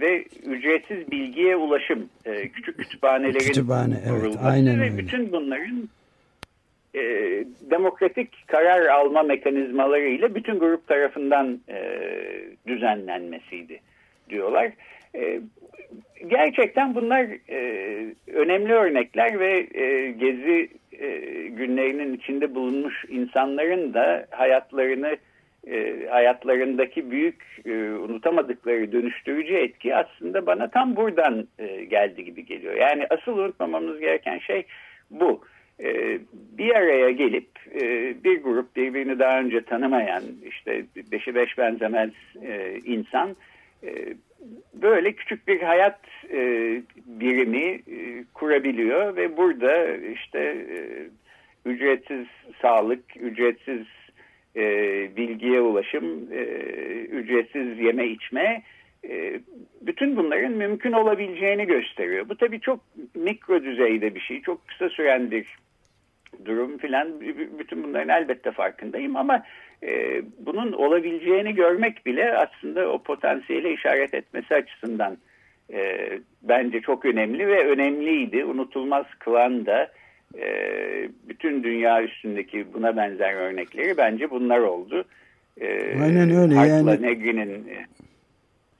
ve 0.00 0.24
ücretsiz 0.44 1.10
bilgiye 1.10 1.56
ulaşım 1.56 2.08
e, 2.24 2.48
küçük 2.48 2.78
kütüphanelerin 2.78 3.38
Kütüphane, 3.38 3.94
evet, 4.06 4.36
aynen 4.42 4.80
ve 4.80 4.98
bütün 4.98 5.32
bunların 5.32 5.88
e, 6.94 7.00
demokratik 7.70 8.48
karar 8.48 8.86
alma 8.86 9.22
mekanizmalarıyla 9.22 10.34
bütün 10.34 10.58
grup 10.58 10.86
tarafından 10.86 11.60
e, 11.68 12.00
düzenlenmesiydi 12.66 13.80
diyorlar. 14.28 14.72
E, 15.14 15.40
gerçekten 16.26 16.94
bunlar 16.94 17.26
e, 17.48 17.60
önemli 18.26 18.72
örnekler 18.72 19.40
ve 19.40 19.66
e, 19.74 20.10
gezi 20.10 20.68
günlerinin 21.48 22.14
içinde 22.14 22.54
bulunmuş 22.54 23.04
insanların 23.08 23.94
da 23.94 24.26
hayatlarını 24.30 25.16
hayatlarındaki 26.10 27.10
büyük 27.10 27.44
unutamadıkları 28.00 28.92
dönüştürücü 28.92 29.54
etki 29.54 29.96
aslında 29.96 30.46
bana 30.46 30.70
tam 30.70 30.96
buradan 30.96 31.48
geldi 31.90 32.24
gibi 32.24 32.46
geliyor. 32.46 32.74
Yani 32.74 33.06
asıl 33.10 33.38
unutmamamız 33.38 34.00
gereken 34.00 34.38
şey 34.38 34.64
bu. 35.10 35.40
Bir 36.58 36.74
araya 36.74 37.10
gelip 37.10 37.48
bir 38.24 38.42
grup 38.42 38.76
birbirini 38.76 39.18
daha 39.18 39.38
önce 39.38 39.62
tanımayan 39.62 40.22
işte 40.48 40.84
beşi 41.12 41.34
beş 41.34 41.58
benzemez 41.58 42.10
insan 42.84 43.36
böyle 44.74 45.12
küçük 45.12 45.48
bir 45.48 45.62
hayat 45.62 46.00
e, 46.30 46.40
birimi 47.06 47.64
e, 47.66 48.24
kurabiliyor 48.34 49.16
ve 49.16 49.36
burada 49.36 49.96
işte 49.96 50.38
e, 50.70 50.78
ücretsiz 51.70 52.26
sağlık, 52.62 53.16
ücretsiz 53.16 53.86
e, 54.56 54.62
bilgiye 55.16 55.60
ulaşım, 55.60 56.32
e, 56.32 56.42
ücretsiz 57.04 57.78
yeme 57.78 58.06
içme 58.06 58.62
e, 59.08 59.40
bütün 59.80 60.16
bunların 60.16 60.52
mümkün 60.52 60.92
olabileceğini 60.92 61.66
gösteriyor. 61.66 62.28
Bu 62.28 62.36
tabii 62.36 62.60
çok 62.60 62.80
mikro 63.14 63.64
düzeyde 63.64 64.14
bir 64.14 64.20
şey, 64.20 64.42
çok 64.42 64.68
kısa 64.68 64.88
süren 64.88 65.30
bir 65.30 65.46
durum 66.44 66.78
filan 66.78 67.20
bütün 67.58 67.84
bunların 67.84 68.08
elbette 68.08 68.50
farkındayım 68.50 69.16
ama 69.16 69.42
e, 69.82 70.22
bunun 70.38 70.72
olabileceğini 70.72 71.54
görmek 71.54 72.06
bile 72.06 72.34
aslında 72.34 72.88
o 72.88 73.02
potansiyele 73.02 73.72
işaret 73.72 74.14
etmesi 74.14 74.54
açısından 74.54 75.16
e, 75.72 76.10
bence 76.42 76.80
çok 76.80 77.04
önemli 77.04 77.48
ve 77.48 77.66
önemliydi. 77.66 78.44
Unutulmaz 78.44 79.06
kılan 79.18 79.66
da 79.66 79.90
e, 80.38 80.46
bütün 81.28 81.64
dünya 81.64 82.02
üstündeki 82.02 82.66
buna 82.74 82.96
benzer 82.96 83.34
örnekleri 83.34 83.96
bence 83.96 84.30
bunlar 84.30 84.58
oldu. 84.58 85.04
E, 85.60 85.66
Aynen 86.02 86.30
öyle. 86.30 86.54
Hart'la 86.54 86.90
yani... 86.92 87.02
Negri'nin 87.02 87.66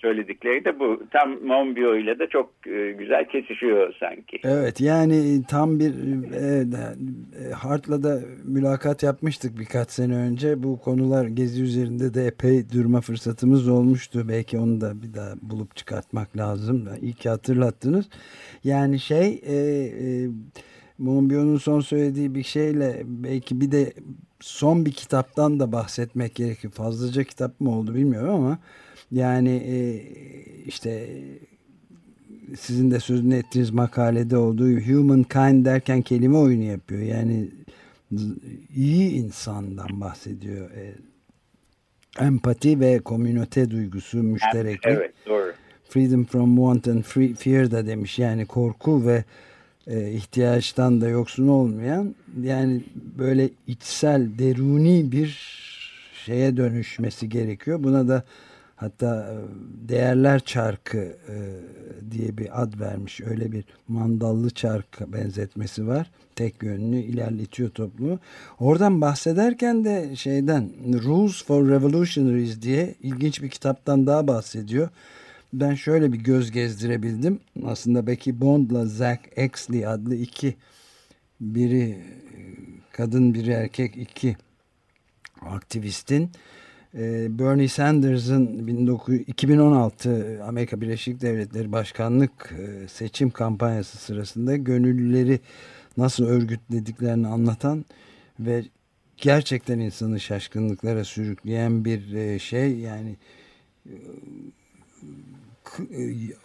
söyledikleri 0.03 0.65
de 0.65 0.79
bu. 0.79 1.03
Tam 1.11 1.45
Monbiot 1.45 1.97
ile 1.97 2.19
de 2.19 2.27
çok 2.27 2.51
e, 2.67 2.93
güzel 2.93 3.29
kesişiyor 3.29 3.95
sanki. 4.01 4.41
Evet 4.45 4.81
yani 4.81 5.43
tam 5.49 5.79
bir 5.81 5.93
e, 6.33 6.65
e, 7.49 7.53
Hart'la 7.53 8.03
da 8.03 8.21
mülakat 8.45 9.03
yapmıştık 9.03 9.59
birkaç 9.59 9.91
sene 9.91 10.17
önce. 10.17 10.63
Bu 10.63 10.81
konular 10.81 11.27
gezi 11.27 11.63
üzerinde 11.63 12.15
de 12.15 12.27
epey 12.27 12.63
durma 12.73 13.01
fırsatımız 13.01 13.69
olmuştu. 13.69 14.29
Belki 14.29 14.59
onu 14.59 14.81
da 14.81 15.03
bir 15.03 15.15
daha 15.15 15.35
bulup 15.43 15.77
çıkartmak 15.77 16.37
lazım. 16.37 16.89
İyi 17.01 17.13
ki 17.13 17.29
hatırlattınız. 17.29 18.09
Yani 18.65 19.01
şey 19.01 19.41
e, 19.47 19.55
e, 19.55 20.29
Monbiot'un 20.99 21.57
son 21.57 21.81
söylediği 21.81 22.35
bir 22.35 22.43
şeyle 22.43 23.03
belki 23.05 23.61
bir 23.61 23.73
de 23.73 23.93
son 24.41 24.87
bir 24.87 24.93
kitaptan 24.93 25.61
da 25.61 25.73
bahsetmek 25.73 26.35
gerekiyor. 26.35 26.73
Fazlaca 26.73 27.25
kitap 27.25 27.61
mı 27.61 27.79
oldu 27.79 27.95
bilmiyorum 27.95 28.35
ama 28.35 28.59
yani 29.13 29.51
e, 29.67 30.03
işte 30.67 31.09
sizin 32.59 32.91
de 32.91 33.01
sözünü 33.01 33.35
ettiğiniz 33.35 33.71
makalede 33.71 34.37
olduğu 34.37 34.81
humankind 34.81 35.65
derken 35.65 36.03
kelime 36.03 36.37
oyunu 36.37 36.63
yapıyor. 36.63 37.03
Yani 37.03 37.49
iyi 38.75 39.11
insandan 39.11 40.01
bahsediyor. 40.01 40.71
E, 40.71 40.95
empati 42.21 42.81
ve 42.81 42.99
komünite 42.99 43.71
duygusu, 43.71 44.23
müştereklik. 44.23 44.87
Evet, 44.87 45.13
doğru. 45.27 45.53
Freedom 45.89 46.25
from 46.25 46.57
want 46.57 46.89
and 46.89 47.03
free, 47.03 47.35
fear 47.35 47.71
da 47.71 47.87
demiş. 47.87 48.19
Yani 48.19 48.47
korku 48.47 49.07
ve 49.07 49.25
e, 49.87 50.11
ihtiyaçtan 50.11 51.01
da 51.01 51.09
yoksun 51.09 51.49
olmayan 51.49 52.15
yani 52.43 52.83
böyle 53.19 53.51
içsel, 53.67 54.39
deruni 54.39 55.13
bir 55.13 55.29
şeye 56.25 56.57
dönüşmesi 56.57 57.29
gerekiyor. 57.29 57.83
Buna 57.83 58.09
da 58.09 58.25
Hatta 58.83 59.33
e, 59.33 59.37
Değerler 59.89 60.41
Çarkı 60.41 60.99
e, 60.99 61.37
diye 62.11 62.39
bir 62.39 62.63
ad 62.63 62.81
vermiş. 62.81 63.21
Öyle 63.21 63.53
bir 63.53 63.65
mandallı 63.89 64.51
çark 64.51 65.13
benzetmesi 65.13 65.87
var. 65.87 66.11
Tek 66.37 66.63
yönlü 66.63 66.97
ilerletiyor 66.97 67.71
toplumu. 67.71 68.19
Oradan 68.61 69.01
bahsederken 69.01 69.85
de 69.85 70.17
şeyden 70.17 70.71
Rules 71.03 71.45
for 71.45 71.69
Revolutionaries 71.69 72.63
diye 72.63 72.95
ilginç 73.03 73.43
bir 73.43 73.49
kitaptan 73.49 74.07
daha 74.07 74.27
bahsediyor. 74.27 74.89
Ben 75.53 75.75
şöyle 75.75 76.13
bir 76.13 76.19
göz 76.19 76.51
gezdirebildim. 76.51 77.41
Aslında 77.65 78.07
Becky 78.07 78.41
Bond'la 78.41 78.87
Zach 78.87 79.21
Exley 79.37 79.87
adlı 79.87 80.15
iki 80.15 80.55
biri 81.41 81.83
e, 81.83 81.99
kadın 82.93 83.35
biri 83.35 83.51
erkek 83.51 83.97
iki 83.97 84.37
aktivistin 85.41 86.31
Bernie 86.95 87.69
Sanders'ın 87.69 88.69
2016 89.27 90.41
Amerika 90.45 90.81
Birleşik 90.81 91.21
Devletleri 91.21 91.73
Başkanlık 91.73 92.55
e, 92.59 92.89
seçim 92.89 93.31
kampanyası 93.31 93.99
sırasında 93.99 94.57
gönüllüleri 94.57 95.41
nasıl 95.97 96.25
örgütlediklerini 96.25 97.27
anlatan 97.27 97.85
ve 98.41 98.65
gerçekten 99.17 99.79
insanı 99.79 100.21
şaşkınlıklara 100.21 101.05
sürükleyen 101.05 101.85
bir 101.85 102.15
e, 102.15 102.39
şey. 102.39 102.79
Yani 102.79 103.17
e, 103.87 103.95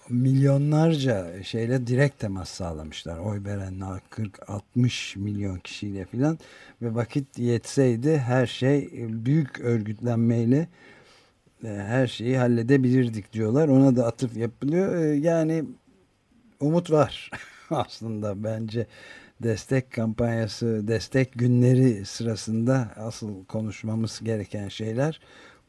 milyonlarca 0.09 1.43
şeyle 1.43 1.87
direkt 1.87 2.19
temas 2.19 2.49
sağlamışlar. 2.49 3.17
Oy 3.17 3.43
verenler 3.43 4.01
40-60 4.11 5.19
milyon 5.19 5.57
kişiyle 5.57 6.05
filan 6.05 6.39
ve 6.81 6.95
vakit 6.95 7.39
yetseydi 7.39 8.17
her 8.17 8.47
şey 8.47 8.77
e, 8.77 9.25
büyük 9.25 9.59
örgütlenmeyle 9.59 10.67
e, 11.63 11.67
her 11.67 12.07
şeyi 12.07 12.37
halledebilirdik 12.37 13.33
diyorlar. 13.33 13.67
Ona 13.67 13.95
da 13.95 14.05
atıf 14.05 14.37
yapılıyor. 14.37 15.13
Yani 15.13 15.65
umut 16.59 16.91
var 16.91 17.31
aslında 17.69 18.43
bence 18.43 18.87
destek 19.43 19.91
kampanyası, 19.91 20.87
destek 20.87 21.33
günleri 21.33 22.05
sırasında 22.05 22.91
asıl 22.95 23.45
konuşmamız 23.45 24.19
gereken 24.23 24.67
şeyler 24.67 25.19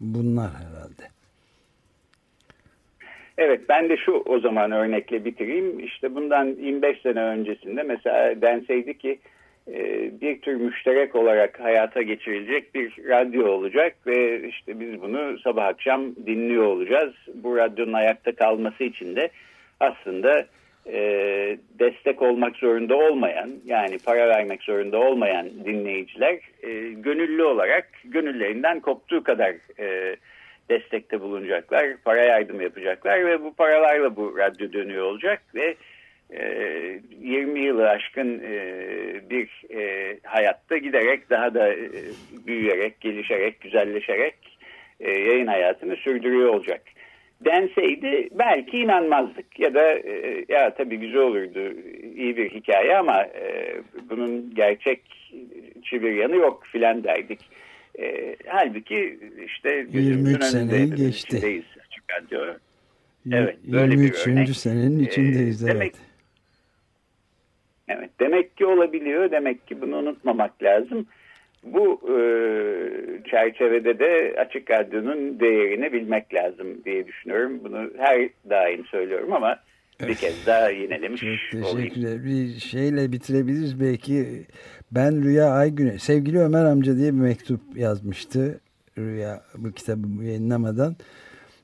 bunlar 0.01 0.55
herhalde. 0.55 1.18
Evet 3.39 3.61
ben 3.69 3.89
de 3.89 3.97
şu 3.97 4.13
o 4.13 4.41
zaman 4.41 4.73
örnekle 4.73 5.25
bitireyim. 5.25 5.81
İşte 5.81 6.15
bundan 6.15 6.47
25 6.47 7.01
sene 7.01 7.21
öncesinde 7.23 7.83
mesela 7.83 8.43
denseydi 8.43 8.99
ki 8.99 9.19
e, 9.69 10.11
bir 10.21 10.41
tür 10.41 10.55
müşterek 10.55 11.15
olarak 11.17 11.61
hayata 11.61 12.03
geçirilecek 12.03 12.75
bir 12.75 12.93
radyo 13.09 13.47
olacak 13.47 13.97
ve 14.07 14.49
işte 14.49 14.81
biz 14.81 15.03
bunu 15.03 15.39
sabah 15.39 15.67
akşam 15.67 16.17
dinliyor 16.27 16.65
olacağız. 16.65 17.15
Bu 17.35 17.57
radyonun 17.57 17.93
ayakta 17.93 18.33
kalması 18.33 18.85
için 18.85 19.17
de 19.17 19.31
aslında 19.81 20.47
e, 20.87 21.01
destek 21.79 22.23
olmak 22.23 22.57
zorunda 22.57 22.97
olmayan 22.97 23.51
yani 23.65 23.99
para 23.99 24.29
vermek 24.29 24.63
zorunda 24.63 24.99
olmayan 24.99 25.47
dinleyiciler 25.65 26.35
e, 26.63 26.71
gönüllü 26.93 27.43
olarak 27.43 27.89
gönüllerinden 28.05 28.81
koptuğu 28.81 29.23
kadar 29.23 29.55
e, 29.81 30.17
destekte 30.71 31.21
bulunacaklar, 31.21 31.97
para 32.05 32.25
yardım 32.25 32.61
yapacaklar 32.61 33.27
ve 33.27 33.43
bu 33.43 33.55
paralarla 33.55 34.17
bu 34.17 34.39
radyo 34.39 34.73
dönüyor 34.73 35.05
olacak 35.05 35.43
ve 35.55 35.75
e, 36.31 37.01
20 37.21 37.61
yılı 37.61 37.89
aşkın 37.89 38.43
e, 38.45 38.61
bir 39.31 39.51
e, 39.75 40.17
hayatta 40.23 40.77
giderek 40.77 41.31
daha 41.31 41.55
da 41.55 41.73
e, 41.73 41.89
büyüyerek, 42.47 43.01
gelişerek, 43.01 43.61
güzelleşerek 43.61 44.35
e, 45.01 45.11
yayın 45.11 45.47
hayatını 45.47 45.97
sürdürüyor 45.97 46.49
olacak. 46.49 46.83
Denseydi 47.41 48.29
belki 48.33 48.79
inanmazdık 48.79 49.61
ya 49.61 49.75
da 49.75 49.93
e, 49.93 50.45
ya 50.49 50.75
tabii 50.75 50.97
güzel 50.97 51.21
olurdu 51.21 51.73
iyi 52.17 52.37
bir 52.37 52.51
hikaye 52.51 52.97
ama 52.97 53.23
e, 53.23 53.77
bunun 54.11 54.55
gerçekçi 54.55 56.03
bir 56.03 56.13
yanı 56.13 56.37
yok 56.37 56.65
filan 56.73 57.05
derdik. 57.05 57.41
E, 57.99 58.37
halbuki 58.47 59.19
işte 59.47 59.87
23 59.93 60.45
seneyi 60.45 60.95
geçti. 60.95 61.37
Içindeyiz, 61.37 61.65
Evet, 63.33 63.57
böyle 63.65 63.93
23. 63.95 64.27
bir 64.27 64.33
örnek. 64.33 64.49
senenin 64.49 64.99
içindeyiz. 64.99 65.65
E, 65.65 65.67
demek, 65.67 65.93
evet. 67.89 68.11
Demek 68.21 68.57
ki 68.57 68.67
olabiliyor. 68.67 69.31
Demek 69.31 69.67
ki 69.67 69.81
bunu 69.81 69.97
unutmamak 69.97 70.63
lazım. 70.63 71.07
Bu 71.63 72.01
e, 72.09 72.21
çerçevede 73.31 73.99
de 73.99 74.35
Açık 74.39 74.71
Radyo'nun 74.71 75.41
değerini 75.41 75.93
bilmek 75.93 76.35
lazım 76.35 76.85
diye 76.85 77.07
düşünüyorum. 77.07 77.61
Bunu 77.65 77.91
her 77.99 78.29
daim 78.51 78.85
söylüyorum 78.87 79.33
ama 79.33 79.59
bir 80.01 80.15
kez 80.15 80.47
daha 80.47 80.71
yinelemiş 80.71 81.21
Çok 81.21 81.63
teşekkürler. 81.63 82.25
Bir 82.25 82.61
şeyle 82.61 83.13
bitirebiliriz 83.13 83.81
belki. 83.81 84.47
Ben 84.93 85.23
Rüya 85.23 85.51
Aygüne, 85.51 85.99
sevgili 85.99 86.39
Ömer 86.41 86.65
amca 86.65 86.97
diye 86.97 87.15
bir 87.15 87.21
mektup 87.21 87.61
yazmıştı. 87.77 88.61
Rüya 88.99 89.43
bu 89.55 89.73
kitabı 89.73 90.25
yayınlamadan. 90.25 90.97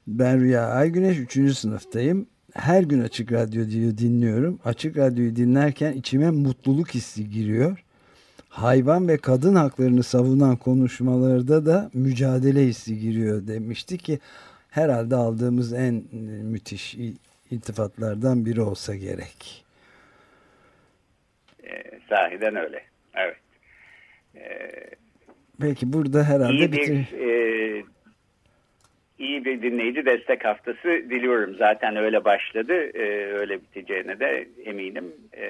Ben 0.06 0.40
Rüya 0.40 0.66
Aygüneş 0.66 1.18
3. 1.18 1.56
sınıftayım. 1.56 2.26
Her 2.54 2.82
gün 2.82 3.02
Açık 3.02 3.32
Radyo'yu 3.32 3.98
dinliyorum. 3.98 4.58
Açık 4.64 4.96
Radyo'yu 4.96 5.36
dinlerken 5.36 5.92
içime 5.92 6.30
mutluluk 6.30 6.94
hissi 6.94 7.30
giriyor. 7.30 7.84
Hayvan 8.48 9.08
ve 9.08 9.16
kadın 9.16 9.54
haklarını 9.54 10.02
savunan 10.02 10.56
konuşmalarda 10.56 11.66
da 11.66 11.90
mücadele 11.94 12.66
hissi 12.66 12.98
giriyor 12.98 13.46
demişti 13.46 13.98
ki 13.98 14.18
herhalde 14.70 15.16
aldığımız 15.16 15.72
en 15.72 16.04
müthiş 16.42 16.96
iltifatlardan 17.50 18.46
biri 18.46 18.62
olsa 18.62 18.94
gerek. 18.94 19.64
E, 21.64 22.00
sahiden 22.08 22.56
öyle. 22.56 22.93
Evet. 23.16 23.36
E, 24.36 24.70
Peki 25.60 25.92
burada 25.92 26.24
herhalde 26.24 26.52
iyi 26.54 26.72
bir, 26.72 26.78
bitir... 26.78 27.12
e, 27.12 27.84
iyi 29.18 29.44
bir 29.44 29.62
dinleyici 29.62 30.06
destek 30.06 30.44
haftası 30.44 30.84
diliyorum. 30.84 31.54
Zaten 31.58 31.96
öyle 31.96 32.24
başladı. 32.24 32.72
E, 32.74 33.32
öyle 33.32 33.60
biteceğine 33.62 34.20
de 34.20 34.48
eminim. 34.64 35.12
E, 35.36 35.44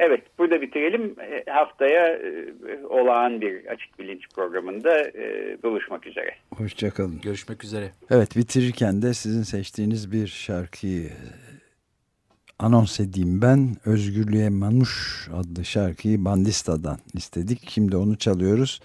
evet 0.00 0.20
burada 0.38 0.62
bitirelim. 0.62 1.14
E, 1.20 1.50
haftaya 1.50 2.06
e, 2.08 2.48
olağan 2.88 3.40
bir 3.40 3.66
açık 3.66 3.98
bilinç 3.98 4.28
programında 4.34 5.00
e, 5.00 5.56
buluşmak 5.62 6.06
üzere. 6.06 6.30
Hoşçakalın. 6.56 7.20
Görüşmek 7.20 7.64
üzere. 7.64 7.90
Evet 8.10 8.36
bitirirken 8.36 9.02
de 9.02 9.14
sizin 9.14 9.42
seçtiğiniz 9.42 10.12
bir 10.12 10.26
şarkıyı 10.26 11.10
anons 12.60 13.00
edeyim 13.00 13.42
ben. 13.42 13.76
Özgürlüğe 13.84 14.48
Manuş 14.48 15.28
adlı 15.34 15.64
şarkıyı 15.64 16.24
Bandista'dan 16.24 16.98
istedik. 17.14 17.70
Şimdi 17.70 17.96
onu 17.96 18.18
çalıyoruz. 18.18 18.80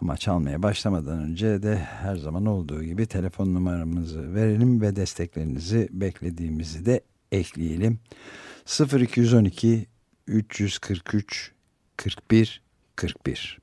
Ama 0.00 0.16
çalmaya 0.16 0.62
başlamadan 0.62 1.18
önce 1.18 1.62
de 1.62 1.76
her 1.76 2.16
zaman 2.16 2.46
olduğu 2.46 2.82
gibi 2.82 3.06
telefon 3.06 3.54
numaramızı 3.54 4.34
verelim 4.34 4.80
ve 4.80 4.96
desteklerinizi 4.96 5.88
beklediğimizi 5.92 6.86
de 6.86 7.00
ekleyelim. 7.32 7.98
0212 8.92 9.86
343 10.26 11.52
41 11.96 12.62
41 12.96 13.60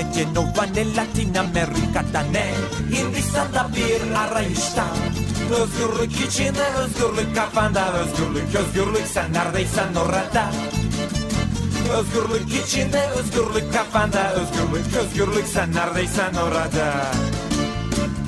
Genova 0.00 0.64
ne 0.74 0.96
Latin 0.96 1.34
Amerika'da 1.34 2.22
ne 2.32 2.46
Hindistan'da 2.96 3.68
bir 3.76 4.14
arayışta 4.14 4.86
Özgürlük 5.50 6.20
içinde 6.20 6.64
özgürlük 6.64 7.36
kafanda 7.36 7.92
Özgürlük 7.92 8.54
özgürlük 8.54 9.06
sen 9.06 9.32
neredeysen 9.32 9.94
orada 9.94 10.52
Özgürlük 11.98 12.64
içinde 12.64 13.08
özgürlük 13.08 13.74
kafanda 13.74 14.32
Özgürlük 14.32 14.96
özgürlük 14.96 15.46
sen 15.46 15.74
neredeysen 15.74 16.34
orada 16.34 17.12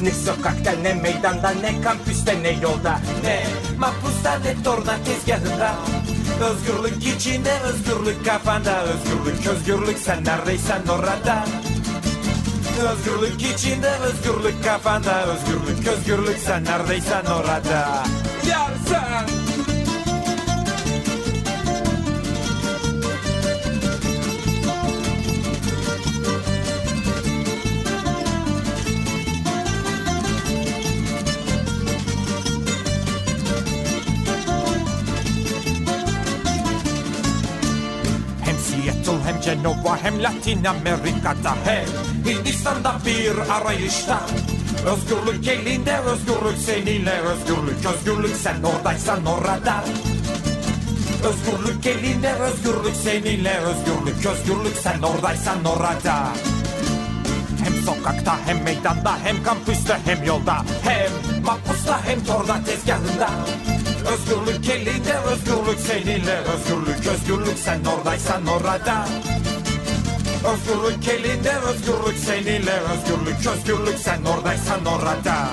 ne 0.03 0.11
sokakta 0.11 0.71
ne 0.83 0.95
meydanda 0.95 1.51
ne 1.51 1.83
kampüste 1.83 2.43
ne 2.43 2.51
yolda 2.51 3.01
Ne 3.23 3.47
mahpusta 3.79 4.39
ne 4.39 4.63
torna 4.65 4.97
tezgahında 5.05 5.75
Özgürlük 6.41 7.17
içinde 7.17 7.61
özgürlük 7.61 8.27
kafanda. 8.27 8.83
Özgürlük 8.83 9.47
özgürlük 9.47 9.99
sen 9.99 10.25
neredeysen 10.25 10.83
orada. 10.87 11.45
Özgürlük 12.93 13.43
içinde 13.43 13.91
özgürlük 13.99 14.65
kafanda. 14.65 15.25
Özgürlük 15.27 15.89
özgürlük 15.89 16.39
sen 16.39 16.65
neredeysen 16.65 17.25
orada. 17.25 18.05
Yarsan 18.49 19.27
Hem 19.27 19.44
Cenova 39.45 39.97
hem 40.03 40.23
Latin 40.23 40.65
Amerika'da 40.65 41.55
hem 41.65 41.89
Hindistan'da 42.25 42.97
bir 43.07 43.39
arayışta. 43.53 44.21
Özgürlük 44.87 45.49
elinde 45.49 45.99
özgürlük 45.99 46.59
seninle. 46.67 47.21
Özgürlük 47.21 47.87
Özgürlük 47.95 48.37
sen 48.37 48.63
oradaysan 48.63 49.27
orada. 49.27 49.85
Özgürlük 51.25 51.87
elinde 51.87 52.33
özgürlük 52.33 52.97
seninle. 53.05 53.59
Özgürlük 53.59 54.27
Özgürlük 54.27 54.77
sen 54.83 55.03
oradaysan 55.03 55.65
orada. 55.65 56.29
Hem 57.65 57.75
sokakta 57.85 58.39
hem 58.47 58.63
meydanda 58.63 59.19
hem 59.25 59.43
kampüste 59.43 59.99
hem 60.05 60.25
yolda. 60.25 60.57
Hem 60.83 61.43
mahpusta 61.45 62.01
hem 62.05 62.25
torda 62.25 62.65
tezgahında. 62.65 63.31
Özgürlük 64.13 64.69
elinde 64.69 65.19
özgürlük 65.19 65.81
seninle. 65.87 66.37
Özgürlük 66.37 67.07
Özgürlük 67.07 67.59
sen 67.59 67.81
oradaysan 67.85 68.47
orada 68.47 69.07
Özgürlük 70.45 71.09
elinde 71.09 71.53
özgürlük 71.57 72.19
seninle 72.19 72.81
özgürlük 72.81 73.47
Özgürlük 73.47 73.99
sen 73.99 74.25
oradaysan 74.25 74.85
orada 74.85 75.51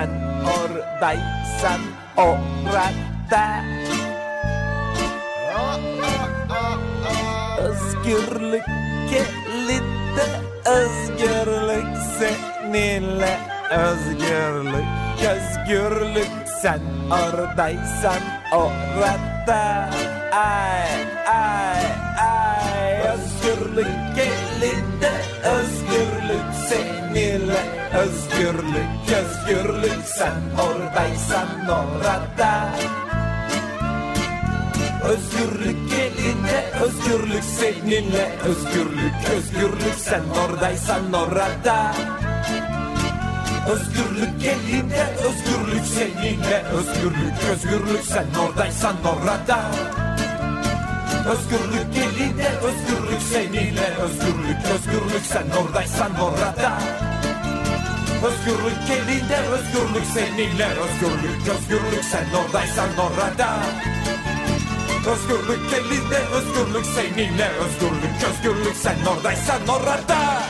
sen 0.00 0.10
oradaysan 0.44 1.80
orada. 2.16 3.44
Özgürlük 7.58 8.64
elinde 9.12 10.26
özgürlük 10.66 11.96
seninle. 12.18 13.38
Özgürlük 13.70 14.84
özgürlük 15.20 16.48
sen 16.62 16.80
oradaysan 17.10 18.20
orada. 18.52 19.90
Ay 20.32 20.88
ay 21.26 21.84
ay. 22.18 23.00
Özgürlük 23.12 24.18
elinde 24.18 25.10
özgürlük 25.44 26.54
seninle 26.68 27.79
özgürlük 27.94 29.00
özgürlük 29.50 30.04
sen 30.04 30.34
oradaysan 30.58 31.48
orada. 31.68 32.70
Özgürlük 35.04 35.92
elinde, 35.92 36.70
özgürlük 36.82 37.44
seninle. 37.44 38.32
Özgürlük, 38.44 39.14
özgürlük 39.36 39.94
sen 39.98 40.22
oradaysan 40.44 41.12
orada. 41.12 41.94
Özgürlük 43.70 44.44
elinde, 44.44 45.06
özgürlük 45.16 45.86
seninle. 45.86 46.62
Özgürlük, 46.62 47.34
özgürlük 47.52 48.04
sen 48.04 48.26
oradaysan 48.48 48.96
orada. 49.04 49.60
Özgürlük 51.30 51.96
elinde, 51.96 52.48
özgürlük 52.48 53.22
seninle. 53.32 53.94
Özgürlük, 54.02 54.58
özgürlük 54.74 55.26
sen 55.26 55.46
oradaysan 55.62 56.10
orada 56.20 57.09
Özgürlük 58.24 58.90
elinde, 58.90 59.36
özgürlük 59.36 60.06
seninle. 60.14 60.66
Özgürlük, 60.66 61.48
özgürlük 61.48 62.04
sen 62.04 62.26
oradaysan 62.44 62.88
orada. 62.98 63.62
Özgürlük 65.06 65.72
elinde, 65.72 66.18
özgürlük 66.18 66.86
seninle. 66.86 67.48
Özgürlük, 67.48 68.24
özgürlük 68.30 68.76
sen 68.76 68.96
oradaysan 69.06 69.68
orada 69.68 70.42